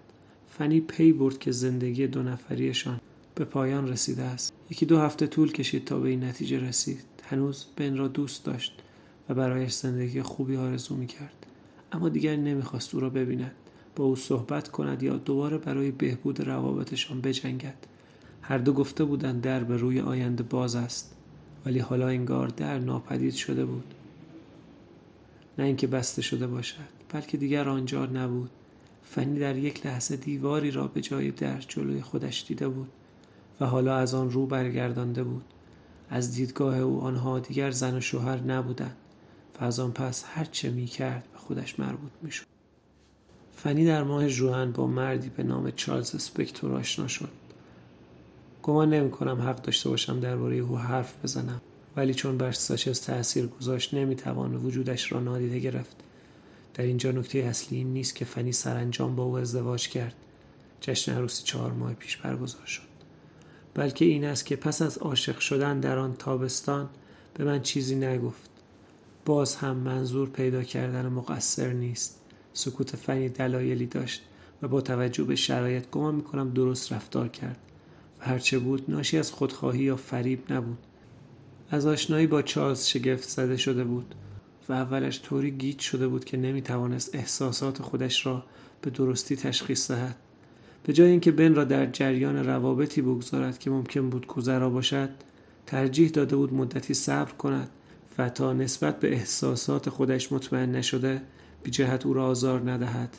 فنی 0.58 0.80
پی 0.80 1.12
برد 1.12 1.38
که 1.38 1.52
زندگی 1.52 2.06
دو 2.06 2.22
نفریشان 2.22 3.00
به 3.34 3.44
پایان 3.44 3.88
رسیده 3.88 4.22
است. 4.22 4.52
یکی 4.70 4.86
دو 4.86 4.98
هفته 4.98 5.26
طول 5.26 5.52
کشید 5.52 5.84
تا 5.84 5.98
به 5.98 6.08
این 6.08 6.24
نتیجه 6.24 6.60
رسید. 6.60 7.00
هنوز 7.24 7.66
بن 7.76 7.96
را 7.96 8.08
دوست 8.08 8.44
داشت 8.44 8.82
و 9.28 9.34
برایش 9.34 9.72
زندگی 9.72 10.22
خوبی 10.22 10.56
آرزو 10.56 10.94
می 10.94 11.06
کرد 11.06 11.46
اما 11.92 12.08
دیگر 12.08 12.36
نمی‌خواست 12.36 12.94
او 12.94 13.00
را 13.00 13.10
ببیند. 13.10 13.52
با 13.96 14.04
او 14.04 14.16
صحبت 14.16 14.68
کند 14.68 15.02
یا 15.02 15.16
دوباره 15.16 15.58
برای 15.58 15.90
بهبود 15.90 16.40
روابطشان 16.40 17.20
بجنگد. 17.20 17.86
هر 18.42 18.58
دو 18.58 18.72
گفته 18.72 19.04
بودند 19.04 19.40
در 19.40 19.64
به 19.64 19.76
روی 19.76 20.00
آینده 20.00 20.42
باز 20.42 20.76
است. 20.76 21.16
ولی 21.66 21.78
حالا 21.78 22.08
انگار 22.08 22.48
در 22.48 22.78
ناپدید 22.78 23.34
شده 23.34 23.64
بود. 23.64 23.94
نه 25.58 25.64
اینکه 25.64 25.86
بسته 25.86 26.22
شده 26.22 26.46
باشد 26.46 27.00
بلکه 27.12 27.36
دیگر 27.36 27.68
آنجا 27.68 28.06
نبود. 28.06 28.50
فنی 29.02 29.38
در 29.38 29.56
یک 29.56 29.86
لحظه 29.86 30.16
دیواری 30.16 30.70
را 30.70 30.86
به 30.86 31.00
جای 31.00 31.30
در 31.30 31.60
جلوی 31.60 32.02
خودش 32.02 32.44
دیده 32.48 32.68
بود 32.68 32.88
و 33.60 33.66
حالا 33.66 33.96
از 33.96 34.14
آن 34.14 34.30
رو 34.30 34.46
برگردانده 34.46 35.24
بود. 35.24 35.44
از 36.10 36.34
دیدگاه 36.34 36.78
او 36.78 37.00
آنها 37.00 37.38
دیگر 37.38 37.70
زن 37.70 37.96
و 37.96 38.00
شوهر 38.00 38.40
نبودند 38.40 38.96
و 39.60 39.64
از 39.64 39.80
آن 39.80 39.92
پس 39.92 40.24
هر 40.26 40.44
چه 40.44 40.70
می 40.70 40.86
کرد 40.86 41.24
به 41.32 41.38
خودش 41.38 41.78
مربوط 41.78 42.12
می 42.22 42.30
شد. 42.30 42.59
فنی 43.62 43.84
در 43.84 44.02
ماه 44.02 44.28
جوان 44.28 44.72
با 44.72 44.86
مردی 44.86 45.28
به 45.28 45.42
نام 45.42 45.70
چارلز 45.70 46.14
اسپکتور 46.14 46.72
آشنا 46.72 47.08
شد. 47.08 47.28
گمان 48.62 48.94
نمی 48.94 49.10
کنم 49.10 49.42
حق 49.42 49.62
داشته 49.62 49.88
باشم 49.88 50.20
درباره 50.20 50.56
او 50.56 50.78
حرف 50.78 51.14
بزنم 51.24 51.60
ولی 51.96 52.14
چون 52.14 52.38
بر 52.38 52.52
ساچز 52.52 53.00
تاثیر 53.00 53.46
گذاشت 53.46 53.94
نمی‌توان 53.94 54.54
وجودش 54.54 55.12
را 55.12 55.20
نادیده 55.20 55.58
گرفت. 55.58 55.96
در 56.74 56.84
اینجا 56.84 57.10
نکته 57.10 57.38
اصلی 57.38 57.78
این 57.78 57.92
نیست 57.92 58.14
که 58.14 58.24
فنی 58.24 58.52
سرانجام 58.52 59.16
با 59.16 59.22
او 59.22 59.38
ازدواج 59.38 59.88
کرد. 59.88 60.14
جشن 60.80 61.14
عروسی 61.14 61.44
چهار 61.44 61.72
ماه 61.72 61.94
پیش 61.94 62.16
برگزار 62.16 62.66
شد. 62.66 62.82
بلکه 63.74 64.04
این 64.04 64.24
است 64.24 64.46
که 64.46 64.56
پس 64.56 64.82
از 64.82 64.98
عاشق 64.98 65.38
شدن 65.38 65.80
در 65.80 65.98
آن 65.98 66.14
تابستان 66.14 66.88
به 67.34 67.44
من 67.44 67.62
چیزی 67.62 67.94
نگفت. 67.94 68.50
باز 69.24 69.54
هم 69.54 69.76
منظور 69.76 70.28
پیدا 70.28 70.62
کردن 70.62 71.08
مقصر 71.08 71.72
نیست. 71.72 72.19
سکوت 72.52 72.96
فنی 72.96 73.28
دلایلی 73.28 73.86
داشت 73.86 74.22
و 74.62 74.68
با 74.68 74.80
توجه 74.80 75.24
به 75.24 75.36
شرایط 75.36 75.90
گمان 75.90 76.14
می‌کنم 76.14 76.50
درست 76.50 76.92
رفتار 76.92 77.28
کرد 77.28 77.56
و 78.20 78.24
هرچه 78.24 78.58
بود 78.58 78.84
ناشی 78.88 79.18
از 79.18 79.32
خودخواهی 79.32 79.82
یا 79.82 79.96
فریب 79.96 80.52
نبود. 80.52 80.78
از 81.70 81.86
آشنایی 81.86 82.26
با 82.26 82.42
چارلز 82.42 82.86
شگفت 82.86 83.28
زده 83.28 83.56
شده 83.56 83.84
بود 83.84 84.14
و 84.68 84.72
اولش 84.72 85.20
طوری 85.22 85.50
گیج 85.50 85.80
شده 85.80 86.08
بود 86.08 86.24
که 86.24 86.36
نمی‌توانست 86.36 87.14
احساسات 87.14 87.82
خودش 87.82 88.26
را 88.26 88.44
به 88.82 88.90
درستی 88.90 89.36
تشخیص 89.36 89.90
دهد. 89.90 90.16
به 90.82 90.92
جای 90.92 91.10
اینکه 91.10 91.30
بن 91.30 91.54
را 91.54 91.64
در 91.64 91.86
جریان 91.86 92.36
روابطی 92.36 93.02
بگذارد 93.02 93.58
که 93.58 93.70
ممکن 93.70 94.10
بود 94.10 94.26
گذرا 94.26 94.70
باشد 94.70 95.10
ترجیح 95.66 96.08
داده 96.08 96.36
بود 96.36 96.54
مدتی 96.54 96.94
صبر 96.94 97.32
کند 97.32 97.68
و 98.18 98.28
تا 98.28 98.52
نسبت 98.52 99.00
به 99.00 99.12
احساسات 99.12 99.88
خودش 99.88 100.32
مطمئن 100.32 100.70
نشده 100.70 101.22
بی 101.62 101.70
جهت 101.70 102.06
او 102.06 102.14
را 102.14 102.26
آزار 102.26 102.70
ندهد. 102.70 103.16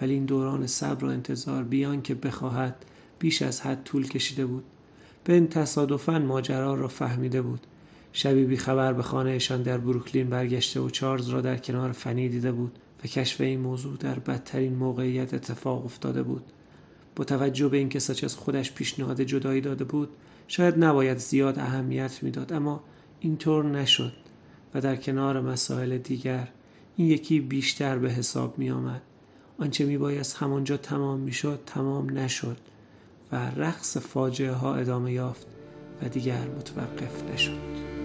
ولی 0.00 0.12
این 0.12 0.24
دوران 0.24 0.66
صبر 0.66 1.04
و 1.04 1.08
انتظار 1.08 1.64
بیان 1.64 2.02
که 2.02 2.14
بخواهد 2.14 2.84
بیش 3.18 3.42
از 3.42 3.60
حد 3.60 3.84
طول 3.84 4.08
کشیده 4.08 4.46
بود. 4.46 4.64
بن 5.24 5.46
تصادفا 5.46 6.18
ماجرا 6.18 6.74
را 6.74 6.88
فهمیده 6.88 7.42
بود. 7.42 7.60
شبی 8.12 8.44
بی 8.44 8.56
خبر 8.56 8.92
به 8.92 9.02
خانهشان 9.02 9.62
در 9.62 9.78
بروکلین 9.78 10.30
برگشته 10.30 10.80
و 10.80 10.90
چارلز 10.90 11.28
را 11.28 11.40
در 11.40 11.56
کنار 11.56 11.92
فنی 11.92 12.28
دیده 12.28 12.52
بود 12.52 12.78
و 13.04 13.08
کشف 13.08 13.40
این 13.40 13.60
موضوع 13.60 13.96
در 13.96 14.18
بدترین 14.18 14.74
موقعیت 14.74 15.34
اتفاق 15.34 15.84
افتاده 15.84 16.22
بود. 16.22 16.42
با 17.16 17.24
توجه 17.24 17.68
به 17.68 17.76
اینکه 17.76 17.98
ساچز 17.98 18.34
خودش 18.34 18.72
پیشنهاد 18.72 19.20
جدایی 19.20 19.60
داده 19.60 19.84
بود 19.84 20.08
شاید 20.48 20.84
نباید 20.84 21.18
زیاد 21.18 21.58
اهمیت 21.58 22.22
می‌داد 22.22 22.52
اما 22.52 22.82
اینطور 23.20 23.64
نشد 23.64 24.12
و 24.74 24.80
در 24.80 24.96
کنار 24.96 25.40
مسائل 25.40 25.98
دیگر 25.98 26.48
این 26.96 27.08
یکی 27.08 27.40
بیشتر 27.40 27.98
به 27.98 28.10
حساب 28.10 28.58
می 28.58 28.70
آمد 28.70 29.02
آنچه 29.58 29.84
می 29.84 29.98
بایست 29.98 30.36
همانجا 30.36 30.76
تمام 30.76 31.20
می 31.20 31.32
شد 31.32 31.60
تمام 31.66 32.18
نشد 32.18 32.56
و 33.32 33.50
رقص 33.56 33.96
فاجعه 33.96 34.52
ها 34.52 34.74
ادامه 34.74 35.12
یافت 35.12 35.46
و 36.02 36.08
دیگر 36.08 36.48
متوقف 36.48 37.32
نشد. 37.32 37.95